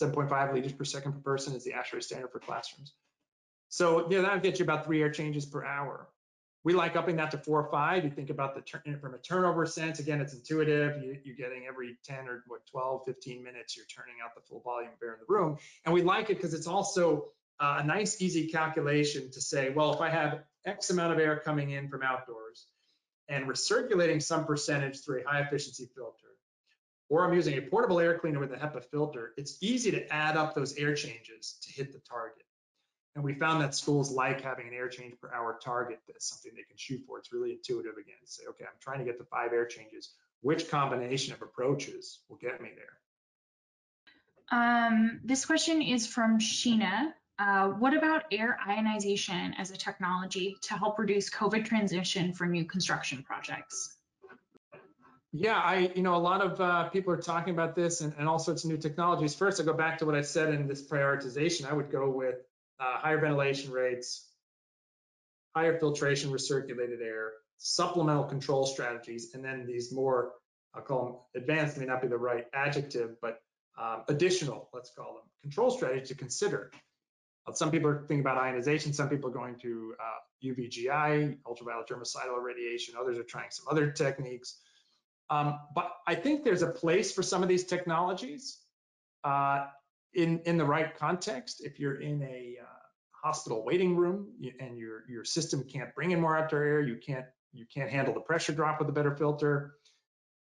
[0.00, 2.94] 7.5 liters per second per person is the ASHRAE standard for classrooms.
[3.70, 6.08] So yeah, that'll get you about three air changes per hour.
[6.64, 8.04] We like upping that to four or five.
[8.04, 9.98] You think about the turn from a turnover sense.
[9.98, 11.02] Again, it's intuitive.
[11.02, 14.60] You, you're getting every 10 or what 12, 15 minutes, you're turning out the full
[14.60, 15.58] volume of air in the room.
[15.84, 17.26] And we like it because it's also
[17.58, 21.40] uh, a nice, easy calculation to say, well, if I have X amount of air
[21.44, 22.66] coming in from outdoors
[23.28, 26.28] and recirculating some percentage through a high efficiency filter,
[27.08, 30.36] or I'm using a portable air cleaner with a HEPA filter, it's easy to add
[30.36, 32.44] up those air changes to hit the target.
[33.14, 36.52] And we found that schools like having an air change per hour target that's something
[36.56, 37.18] they can shoot for.
[37.18, 38.16] It's really intuitive again.
[38.24, 40.10] Say, okay, I'm trying to get the five air changes.
[40.40, 44.58] Which combination of approaches will get me there?
[44.58, 47.12] Um, this question is from Sheena.
[47.38, 52.64] Uh, what about air ionization as a technology to help reduce COVID transition for new
[52.64, 53.96] construction projects?
[55.32, 58.28] Yeah, I, you know, a lot of uh, people are talking about this and, and
[58.28, 59.34] all sorts of new technologies.
[59.34, 61.64] First, I go back to what I said in this prioritization.
[61.70, 62.36] I would go with
[62.80, 64.28] uh, higher ventilation rates,
[65.54, 70.32] higher filtration recirculated air, supplemental control strategies, and then these more,
[70.74, 71.04] I'll call
[71.34, 73.40] them advanced, may not be the right adjective, but
[73.78, 76.70] um, additional, let's call them, control strategies to consider.
[77.54, 82.36] Some people are thinking about ionization, some people are going to uh, UVGI, ultraviolet germicidal
[82.36, 84.60] irradiation, others are trying some other techniques.
[85.28, 88.58] Um, but I think there's a place for some of these technologies.
[89.24, 89.66] Uh,
[90.14, 92.66] in in the right context, if you're in a uh,
[93.12, 94.28] hospital waiting room
[94.60, 98.14] and your your system can't bring in more outdoor air, you can't you can't handle
[98.14, 99.74] the pressure drop with a better filter,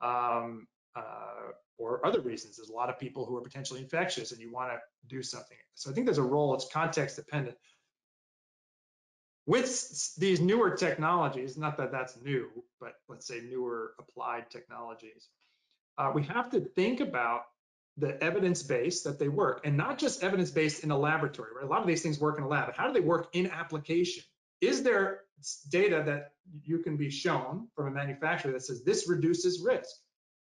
[0.00, 0.66] um,
[0.96, 2.56] uh, or other reasons.
[2.56, 5.56] There's a lot of people who are potentially infectious, and you want to do something.
[5.74, 6.54] So I think there's a role.
[6.54, 7.56] It's context dependent.
[9.46, 12.48] With these newer technologies, not that that's new,
[12.80, 15.28] but let's say newer applied technologies,
[15.98, 17.42] uh, we have to think about
[18.00, 21.64] the evidence base that they work and not just evidence based in a laboratory, right?
[21.64, 24.24] A lot of these things work in a lab, how do they work in application?
[24.60, 25.22] Is there
[25.70, 26.32] data that
[26.64, 29.94] you can be shown from a manufacturer that says this reduces risk?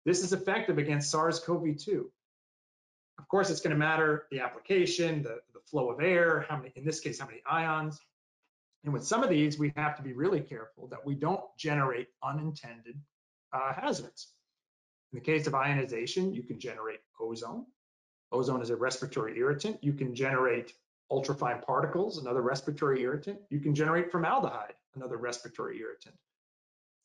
[0.05, 2.03] This is effective against SARS-CoV-2.
[3.19, 6.73] Of course, it's going to matter the application, the, the flow of air, how many,
[6.75, 7.99] in this case, how many ions.
[8.83, 12.07] And with some of these, we have to be really careful that we don't generate
[12.21, 12.99] unintended
[13.53, 14.33] uh, hazards.
[15.13, 17.67] In the case of ionization, you can generate ozone.
[18.31, 19.77] Ozone is a respiratory irritant.
[19.83, 20.73] You can generate
[21.11, 23.39] ultrafine particles, another respiratory irritant.
[23.51, 26.15] You can generate formaldehyde, another respiratory irritant.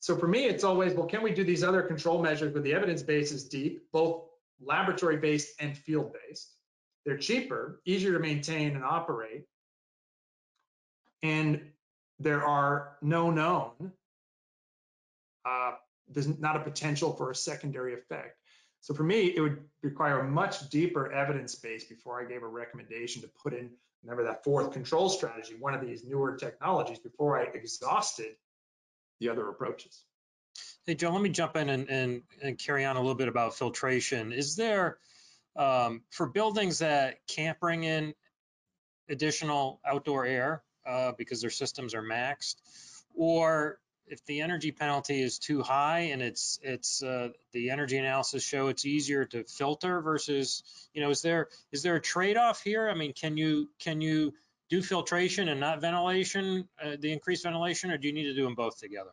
[0.01, 2.73] So for me, it's always, well, can we do these other control measures where the
[2.73, 4.23] evidence base is deep, both
[4.63, 6.55] laboratory-based and field-based?
[7.05, 9.45] They're cheaper, easier to maintain and operate,
[11.23, 11.61] and
[12.19, 13.93] there are no known,
[15.45, 15.73] uh,
[16.11, 18.39] there's not a potential for a secondary effect.
[18.81, 22.47] So for me, it would require a much deeper evidence base before I gave a
[22.47, 23.71] recommendation to put in,
[24.05, 28.37] remember that fourth control strategy, one of these newer technologies before I exhausted
[29.21, 30.05] the other approaches.
[30.87, 33.55] Hey, Joe, let me jump in and, and, and carry on a little bit about
[33.55, 34.33] filtration.
[34.33, 34.99] Is there,
[35.57, 38.15] um, for buildings that can't bring in
[39.11, 42.57] additional outdoor air uh, because their systems are maxed,
[43.15, 43.81] or
[44.11, 48.69] if the energy penalty is too high and it's it's uh, the energy analysis show
[48.69, 52.89] it's easier to filter versus you know is there is there a trade-off here?
[52.89, 54.35] I mean, can you can you
[54.69, 58.45] do filtration and not ventilation, uh, the increased ventilation, or do you need to do
[58.45, 59.11] them both together?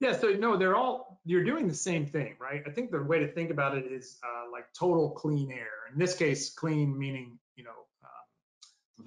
[0.00, 2.62] Yeah, so no, they're all, you're doing the same thing, right?
[2.66, 5.90] I think the way to think about it is uh, like total clean air.
[5.92, 7.70] In this case, clean meaning, you know,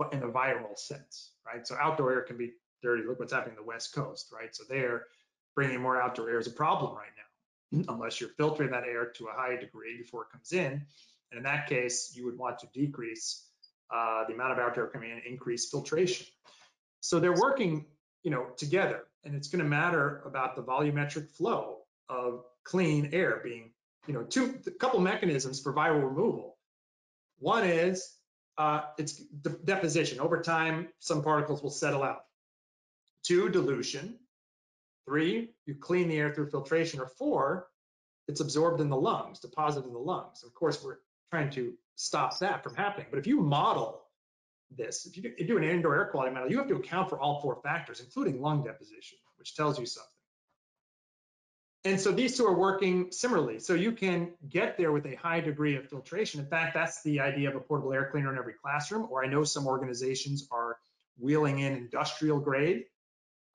[0.02, 1.66] um, in a viral sense, right?
[1.68, 3.04] So outdoor air can be dirty.
[3.04, 4.56] Look what's happening in the West Coast, right?
[4.56, 5.06] So they're
[5.56, 9.26] bringing more outdoor air is a problem right now, unless you're filtering that air to
[9.28, 10.86] a high degree before it comes in.
[11.32, 13.46] And in that case, you would want to decrease
[13.94, 16.28] uh, the amount of outdoor air coming in, increase filtration.
[17.02, 17.86] So they're working,
[18.24, 23.42] you know, together and it's going to matter about the volumetric flow of clean air
[23.44, 23.72] being,
[24.08, 26.58] you know, two, a couple mechanisms for viral removal.
[27.40, 28.16] One is
[28.58, 30.20] uh, it's deposition.
[30.20, 32.26] Over time, some particles will settle out.
[33.24, 34.18] Two, dilution.
[35.06, 37.00] Three, you clean the air through filtration.
[37.00, 37.68] Or four,
[38.28, 40.44] it's absorbed in the lungs, deposited in the lungs.
[40.44, 40.98] Of course, we're
[41.32, 43.08] trying to stop that from happening.
[43.10, 44.04] But if you model
[44.76, 45.06] this.
[45.06, 47.60] If you, do, an indoor air quality model, you have to account for all four
[47.64, 50.10] factors, including lung deposition, which tells you something.
[51.86, 53.60] And so these two are working similarly.
[53.60, 56.42] So you can get there with a high degree of filtration.
[56.42, 59.28] In fact, that's the idea of a portable air cleaner in every classroom, or I
[59.28, 60.78] know some organizations are
[61.18, 62.86] wheeling in industrial grade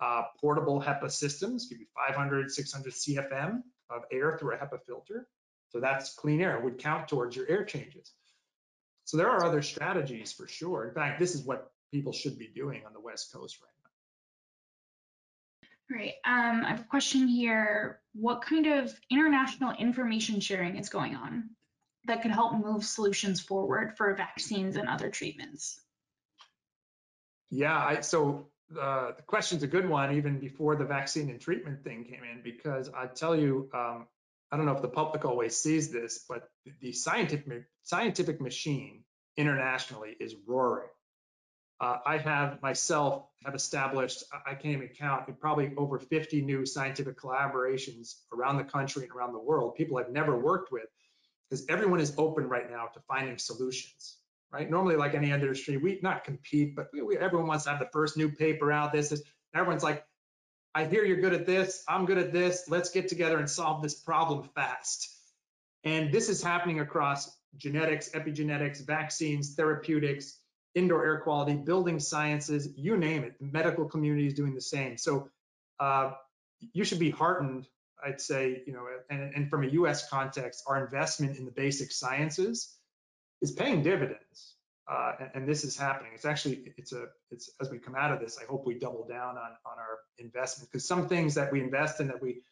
[0.00, 5.28] uh, portable HEPA systems, give you 500, 600 CFM of air through a HEPA filter.
[5.70, 8.12] So that's clean air, it would count towards your air changes.
[9.04, 10.88] So there are other strategies for sure.
[10.88, 15.96] In fact, this is what people should be doing on the West Coast right now.
[15.96, 16.14] Great.
[16.24, 18.00] Um, I have a question here.
[18.14, 21.50] What kind of international information sharing is going on
[22.06, 25.80] that could help move solutions forward for vaccines and other treatments?
[27.50, 31.84] Yeah, I, so uh, the question's a good one, even before the vaccine and treatment
[31.84, 34.06] thing came in, because I tell you, um,
[34.50, 36.48] I don't know if the public always sees this, but
[36.80, 39.04] the scientific scientific machine
[39.36, 40.88] internationally is roaring.
[41.80, 47.18] Uh, I have myself have established, I can't even count, probably over 50 new scientific
[47.18, 50.86] collaborations around the country and around the world, people I've never worked with,
[51.50, 54.16] because everyone is open right now to finding solutions,
[54.54, 54.70] right?
[54.70, 57.88] Normally, like any industry, we not compete, but we, we, everyone wants to have the
[57.92, 58.92] first new paper out.
[58.92, 60.06] This is, everyone's like,
[60.76, 63.82] I hear you're good at this, I'm good at this, let's get together and solve
[63.82, 65.08] this problem fast.
[65.82, 70.38] And this is happening across genetics, epigenetics, vaccines, therapeutics,
[70.76, 73.34] indoor air quality, building sciences, you name it.
[73.40, 74.98] The medical community is doing the same.
[74.98, 75.30] So
[75.80, 76.12] uh,
[76.72, 77.66] you should be heartened,
[78.04, 81.90] I'd say, you know, and, and from a US context, our investment in the basic
[81.90, 82.76] sciences
[83.44, 84.54] is paying dividends
[84.90, 86.12] uh, and, and, this is happening.
[86.14, 89.06] It's actually it's a it's as we come out of this, I hope we double
[89.06, 92.42] down on on our investment because some things that we invest in that we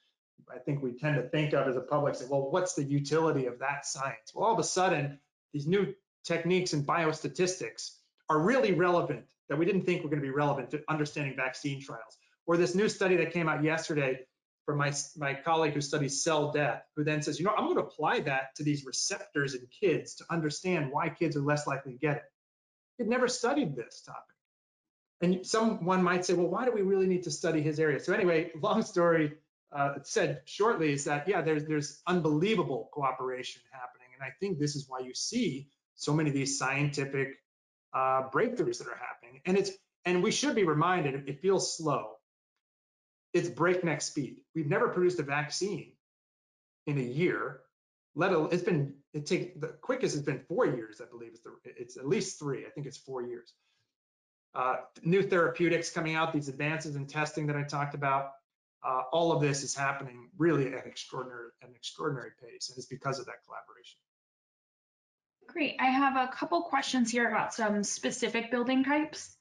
[0.50, 3.46] I think we tend to think of as a public say, well, what's the utility
[3.46, 4.32] of that science?
[4.34, 5.18] Well, all of a sudden,
[5.52, 7.96] these new techniques in biostatistics
[8.30, 11.82] are really relevant that we didn't think were going to be relevant to understanding vaccine
[11.82, 12.16] trials.
[12.46, 14.20] Or this new study that came out yesterday
[14.66, 17.76] from my, my colleague who studies cell death, who then says, you know, I'm going
[17.76, 21.92] to apply that to these receptors in kids to understand why kids are less likely
[21.92, 22.22] to get it.
[22.98, 24.22] He'd never studied this topic.
[25.20, 28.00] And someone might say, well, why do we really need to study his area?
[28.00, 29.34] So anyway, long story
[29.74, 34.08] uh, said shortly is that, yeah, there's, there's unbelievable cooperation happening.
[34.14, 37.28] And I think this is why you see so many of these scientific
[37.94, 39.40] uh, breakthroughs that are happening.
[39.44, 39.70] And it's
[40.04, 42.16] and we should be reminded, it feels slow,
[43.34, 44.38] it's breakneck speed.
[44.54, 45.92] We've never produced a vaccine
[46.86, 47.60] in a year.
[48.14, 51.30] Let alone, it's been it take the quickest has been four years, I believe.
[51.32, 52.66] It's the it's at least three.
[52.66, 53.52] I think it's four years.
[54.54, 58.32] uh, new therapeutics coming out, these advances in testing that I talked about.
[58.84, 63.18] Uh, all of this is happening really at extraordinary, an extraordinary pace, and it's because
[63.18, 63.98] of that collaboration.
[65.48, 65.76] Great.
[65.80, 69.36] I have a couple questions here about some specific building types.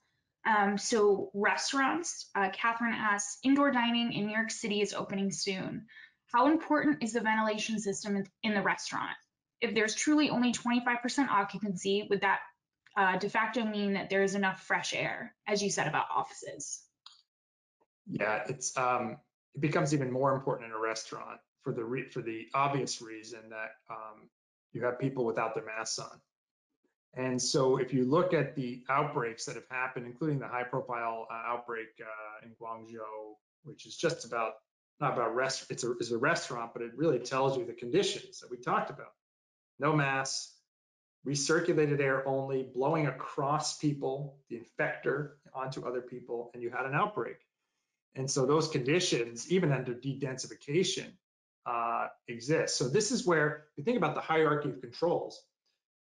[0.46, 5.86] Um, so restaurants, uh, Catherine asks, indoor dining in New York City is opening soon.
[6.34, 9.12] How important is the ventilation system in, the restaurant?
[9.60, 12.40] If there's truly only 25% occupancy, would that
[12.98, 16.82] uh, de facto mean that there is enough fresh air, as you said about offices?
[18.08, 19.18] Yeah, it's um,
[19.54, 23.72] it becomes even more important in a restaurant for the for the obvious reason that
[23.90, 24.30] um,
[24.74, 26.20] you have people without their masks on.
[27.14, 31.28] And so if you look at the outbreaks that have happened, including the high profile
[31.30, 34.54] uh, outbreak uh, in Guangzhou, which is just about,
[35.00, 38.40] not about rest, it's a, it's a restaurant, but it really tells you the conditions
[38.40, 39.12] that we talked about.
[39.78, 40.54] No masks,
[41.28, 46.96] recirculated air only, blowing across people, the infector onto other people, and you had an
[46.96, 47.38] outbreak.
[48.16, 51.08] And so those conditions, even under dedensification,
[51.66, 52.78] uh, exist.
[52.78, 55.42] So this is where you think about the hierarchy of controls.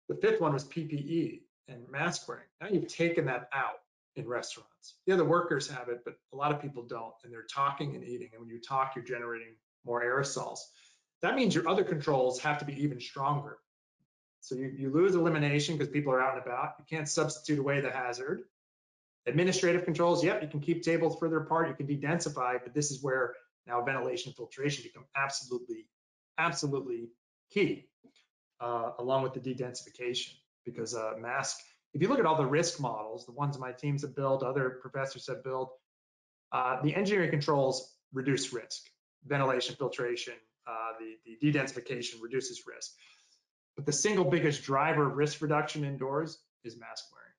[0.10, 2.47] The fifth one was PPE and mask wearing.
[2.60, 3.76] Now you've taken that out
[4.16, 4.95] in restaurants.
[5.05, 8.03] Yeah, the workers have it, but a lot of people don't, and they're talking and
[8.03, 8.30] eating.
[8.34, 9.53] And when you talk, you're generating
[9.86, 10.60] more aerosols.
[11.22, 13.60] That means your other controls have to be even stronger.
[14.41, 16.76] So you, you lose elimination because people are out and about.
[16.80, 18.43] You can't substitute away the hazard.
[19.26, 23.03] Administrative controls, yep, you can keep tables further apart, you can de-densify, but this is
[23.03, 23.36] where
[23.68, 25.86] now ventilation and filtration become absolutely,
[26.39, 27.10] absolutely
[27.51, 27.89] key,
[28.60, 30.34] uh, along with the de-densification,
[30.66, 31.60] because uh, mask,
[31.93, 34.80] if you look at all the risk models, the ones my teams have built, other
[34.82, 35.74] professors have built,
[36.51, 38.84] uh, the engineering controls reduce risk.
[39.26, 40.34] Ventilation filtration,
[40.68, 42.91] uh, the, the de-densification reduces risk.
[43.76, 47.30] But the single biggest driver of risk reduction indoors is mask wearing.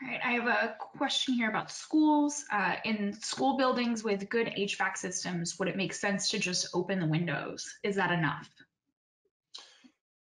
[0.00, 2.44] All right, I have a question here about schools.
[2.52, 7.00] Uh, in school buildings with good HVAC systems, would it make sense to just open
[7.00, 7.68] the windows?
[7.82, 8.48] Is that enough?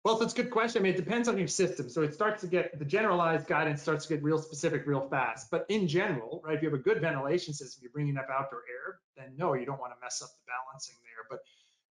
[0.05, 0.81] Well, that's a good question.
[0.81, 1.89] I mean, it depends on your system.
[1.89, 5.49] So it starts to get, the generalized guidance starts to get real specific real fast.
[5.49, 8.59] But in general, right, if you have a good ventilation system, you're bringing up outdoor
[8.69, 11.25] air, then no, you don't want to mess up the balancing there.
[11.27, 11.39] But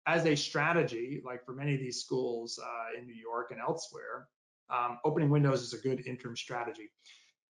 [0.07, 4.29] as a strategy, like for many of these schools uh, in New York and elsewhere,
[4.71, 6.91] um, opening windows is a good interim strategy.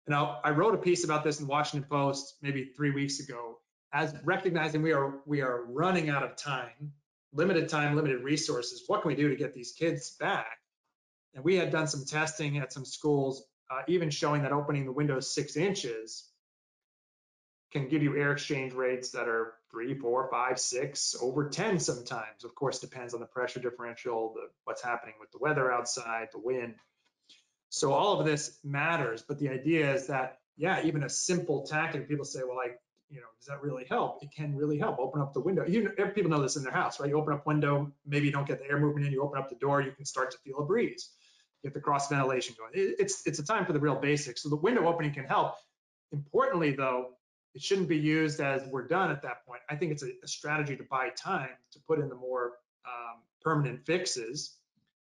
[0.07, 3.57] Now, I wrote a piece about this in the Washington Post maybe three weeks ago,
[3.91, 6.93] as recognizing we are we are running out of time,
[7.33, 8.83] limited time, limited resources.
[8.87, 10.57] What can we do to get these kids back?
[11.33, 14.91] And we had done some testing at some schools, uh, even showing that opening the
[14.91, 16.29] windows six inches
[17.71, 22.43] can give you air exchange rates that are three, four, five, six, over 10 sometimes.
[22.43, 26.39] Of course, depends on the pressure differential, the, what's happening with the weather outside, the
[26.39, 26.75] wind.
[27.69, 32.09] So all of this matters, but the idea is that, yeah, even a simple tactic,
[32.09, 32.77] people say, well, like,
[33.11, 34.23] you know, does that really help?
[34.23, 34.97] It can really help.
[34.99, 35.65] Open up the window.
[35.65, 37.09] You know, people know this in their house, right?
[37.09, 39.11] You open up window, maybe you don't get the air movement in.
[39.11, 41.09] You open up the door, you can start to feel a breeze.
[41.63, 42.71] Get the cross ventilation going.
[42.73, 44.41] it's it's a time for the real basics.
[44.41, 45.55] So the window opening can help.
[46.11, 47.11] Importantly, though,
[47.53, 49.61] it shouldn't be used as we're done at that point.
[49.69, 52.53] I think it's a, a strategy to buy time to put in the more
[52.85, 54.55] um, permanent fixes,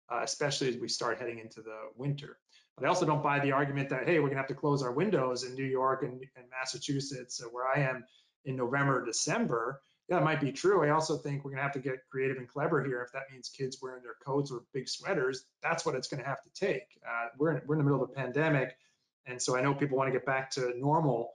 [0.08, 2.38] uh, especially as we start heading into the winter.
[2.76, 4.92] But I also don't buy the argument that, hey, we're gonna have to close our
[4.92, 8.04] windows in New York and, and Massachusetts, where I am
[8.44, 9.80] in November, December.
[10.08, 10.84] Yeah, it might be true.
[10.84, 13.02] I also think we're gonna have to get creative and clever here.
[13.02, 16.42] If that means kids wearing their coats or big sweaters, that's what it's gonna have
[16.42, 17.00] to take.
[17.06, 18.76] Uh, we're, in, we're in the middle of a pandemic.
[19.24, 21.32] And so I know people wanna get back to normal,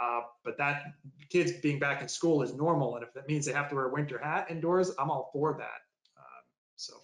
[0.00, 0.84] uh, but that
[1.30, 2.94] kids being back in school is normal.
[2.94, 5.56] And if that means they have to wear a winter hat indoors, I'm all for
[5.58, 5.82] that.
[6.16, 6.44] Um,
[6.76, 6.94] so.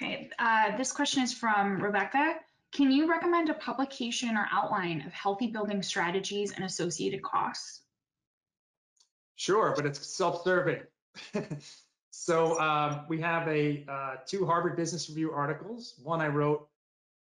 [0.00, 2.36] Okay, uh, this question is from Rebecca.
[2.70, 7.80] Can you recommend a publication or outline of healthy building strategies and associated costs?
[9.34, 10.82] Sure, but it's self-serving.
[12.10, 15.94] so um, we have a uh, two Harvard Business Review articles.
[16.04, 16.68] One I wrote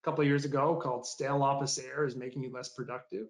[0.01, 3.27] a couple years ago called "Stale Office Air is Making You Less Productive."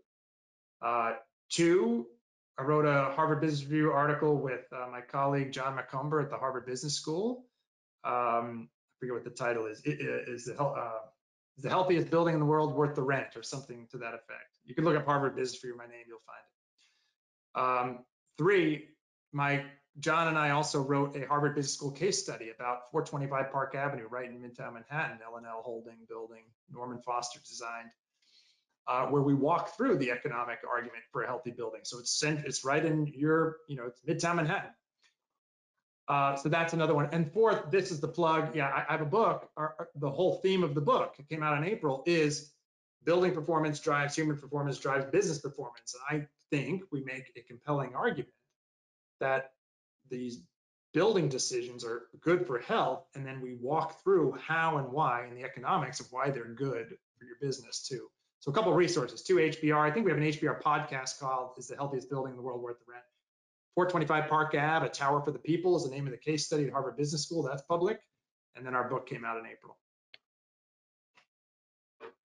[0.81, 1.13] Uh,
[1.49, 2.07] two,
[2.57, 6.37] I wrote a Harvard Business Review article with uh, my colleague John Macomber at the
[6.37, 7.43] Harvard Business School.
[8.05, 8.69] Um,
[8.99, 9.81] forget what the title is.
[9.85, 10.99] It, is the uh,
[11.57, 14.51] is the healthiest building in the world worth the rent or something to that effect?
[14.65, 17.97] You can look up Harvard Business Review, my name, you'll find it.
[17.97, 18.05] Um,
[18.37, 18.89] three,
[19.31, 19.63] my
[19.99, 24.07] John and I also wrote a Harvard Business School case study about 425 Park Avenue,
[24.09, 27.91] right in Midtown Manhattan, L&L Holding building, Norman Foster designed,
[28.87, 31.81] uh, where we walk through the economic argument for a healthy building.
[31.83, 34.71] So it's it's right in your, you know, it's Midtown Manhattan.
[36.07, 37.09] Uh, so that's another one.
[37.11, 38.55] And fourth, this is the plug.
[38.55, 39.49] Yeah, I, I have a book.
[39.57, 42.51] Our, our, the whole theme of the book, it came out in April, is
[43.03, 45.95] building performance drives human performance, drives business performance.
[46.09, 48.33] And I think we make a compelling argument
[49.19, 49.53] that
[50.09, 50.41] these
[50.93, 55.37] building decisions are good for health, and then we walk through how and why and
[55.37, 58.07] the economics of why they're good for your business too.
[58.39, 59.77] So a couple resources, two HBR.
[59.77, 62.61] I think we have an HBR podcast called "Is the Healthiest Building in the World
[62.61, 63.03] Worth the Rent?"
[63.75, 66.65] 425 Park Ave, A Tower for the People is the name of the case study
[66.65, 67.43] at Harvard Business School.
[67.43, 67.99] That's public.
[68.55, 69.77] And then our book came out in April.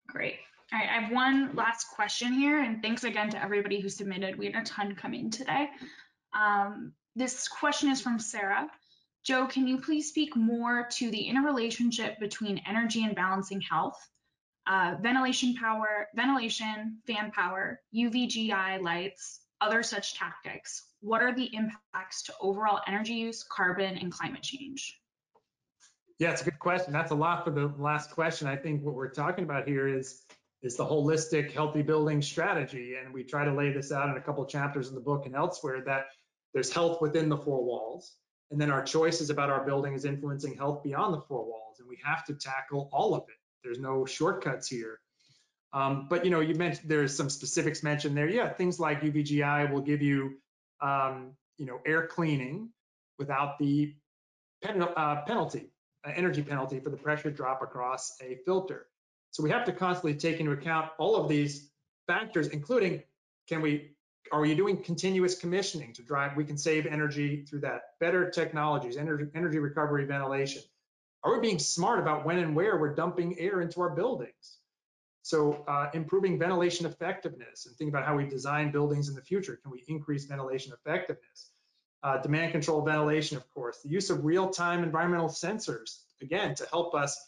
[0.07, 0.39] Great.
[0.73, 4.37] All right, I have one last question here, and thanks again to everybody who submitted.
[4.37, 5.69] We had a ton come in today.
[6.33, 8.67] Um, this question is from Sarah.
[9.23, 13.97] Joe, can you please speak more to the interrelationship between energy and balancing health?
[14.65, 20.83] Uh, ventilation power, ventilation, fan power, UVGI lights, other such tactics.
[21.01, 24.99] What are the impacts to overall energy use, carbon, and climate change?
[26.19, 26.93] Yeah, it's a good question.
[26.93, 28.47] That's a lot for the last question.
[28.47, 30.23] I think what we're talking about here is
[30.61, 34.21] is the holistic healthy building strategy, and we try to lay this out in a
[34.21, 35.83] couple chapters in the book and elsewhere.
[35.85, 36.05] That
[36.53, 38.13] there's health within the four walls,
[38.51, 41.87] and then our choices about our building is influencing health beyond the four walls, and
[41.87, 43.35] we have to tackle all of it.
[43.63, 44.99] There's no shortcuts here.
[45.75, 48.29] Um, but you know, you mentioned there's some specifics mentioned there.
[48.29, 50.37] Yeah, things like UVGI will give you,
[50.81, 52.69] um, you know, air cleaning
[53.19, 53.93] without the
[54.63, 55.69] pen, uh, penalty
[56.13, 58.85] energy penalty for the pressure drop across a filter.
[59.31, 61.69] So we have to constantly take into account all of these
[62.07, 63.03] factors, including
[63.49, 63.91] can we,
[64.31, 68.97] are we doing continuous commissioning to drive, we can save energy through that, better technologies,
[68.97, 70.61] energy, energy recovery, ventilation.
[71.23, 74.57] Are we being smart about when and where we're dumping air into our buildings?
[75.25, 79.59] So uh, improving ventilation effectiveness and think about how we design buildings in the future.
[79.59, 81.49] Can we increase ventilation effectiveness?
[82.03, 86.93] Uh, demand control ventilation, of course, the use of real-time environmental sensors, again, to help
[86.93, 87.19] us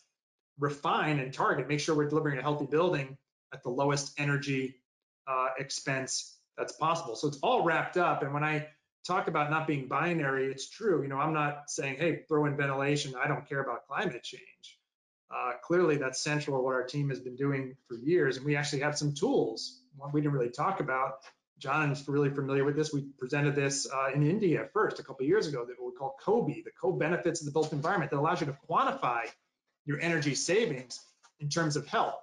[0.60, 3.18] refine and target, make sure we're delivering a healthy building
[3.52, 4.76] at the lowest energy
[5.26, 7.16] uh, expense that's possible.
[7.16, 8.22] So it's all wrapped up.
[8.22, 8.68] And when I
[9.08, 11.02] talk about not being binary, it's true.
[11.02, 13.16] You know, I'm not saying, hey, throw in ventilation.
[13.20, 14.77] I don't care about climate change.
[15.30, 18.38] Uh, clearly, that's central to what our team has been doing for years.
[18.38, 19.82] And we actually have some tools,
[20.14, 21.20] we didn't really talk about,
[21.60, 22.94] John is really familiar with this.
[22.94, 26.64] We presented this uh, in India first a couple years ago that we call COBE,
[26.64, 29.24] the co-benefits of the built environment that allows you to quantify
[29.86, 31.00] your energy savings
[31.40, 32.20] in terms of health.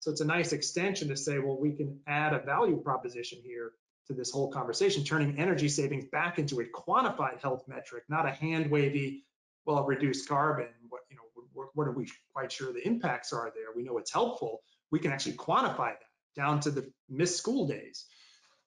[0.00, 3.72] So it's a nice extension to say, well, we can add a value proposition here
[4.08, 8.30] to this whole conversation, turning energy savings back into a quantified health metric, not a
[8.30, 9.24] hand wavy,
[9.64, 10.66] well, reduced carbon.
[10.88, 11.21] What you know,
[11.54, 13.66] what, what are we quite sure the impacts are there?
[13.74, 14.62] We know it's helpful.
[14.90, 16.02] We can actually quantify that
[16.36, 18.06] down to the missed school days.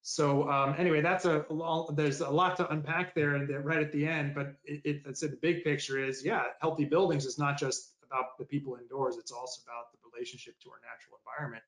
[0.02, 3.92] So um, anyway, that's a, long, there's a lot to unpack there and right at
[3.92, 7.92] the end, but it, it, the big picture is, yeah, healthy buildings is not just
[8.06, 11.64] about the people indoors, it's also about the relationship to our natural environment,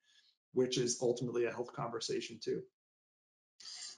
[0.54, 2.62] which is ultimately a health conversation too.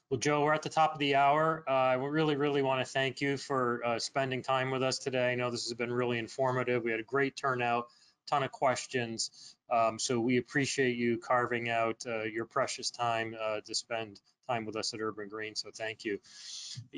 [0.09, 1.63] Well, Joe, we're at the top of the hour.
[1.69, 5.31] Uh, we really, really want to thank you for uh, spending time with us today.
[5.31, 6.83] I know this has been really informative.
[6.83, 7.89] We had a great turnout,
[8.25, 9.55] ton of questions.
[9.69, 14.65] Um, so we appreciate you carving out uh, your precious time uh, to spend time
[14.65, 15.53] with us at Urban Green.
[15.53, 16.17] So thank you.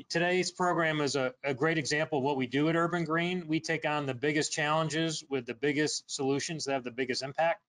[0.08, 3.46] Today's program is a, a, great example of what we do at Urban Green.
[3.46, 7.60] We take on the biggest challenges with the biggest solutions that have the biggest impact.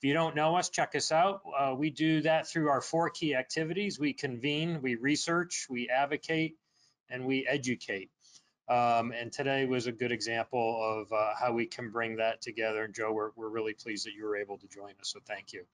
[0.00, 1.42] If you don't know us, check us out.
[1.58, 4.00] Uh, we do that through our four key activities.
[4.00, 6.56] We convene, we research, we advocate,
[7.10, 8.08] and we educate.
[8.66, 12.84] Um, and today was a good example of uh, how we can bring that together.
[12.84, 15.12] And Joe, we're, we're really pleased that you were able to join us.
[15.12, 15.64] So thank you.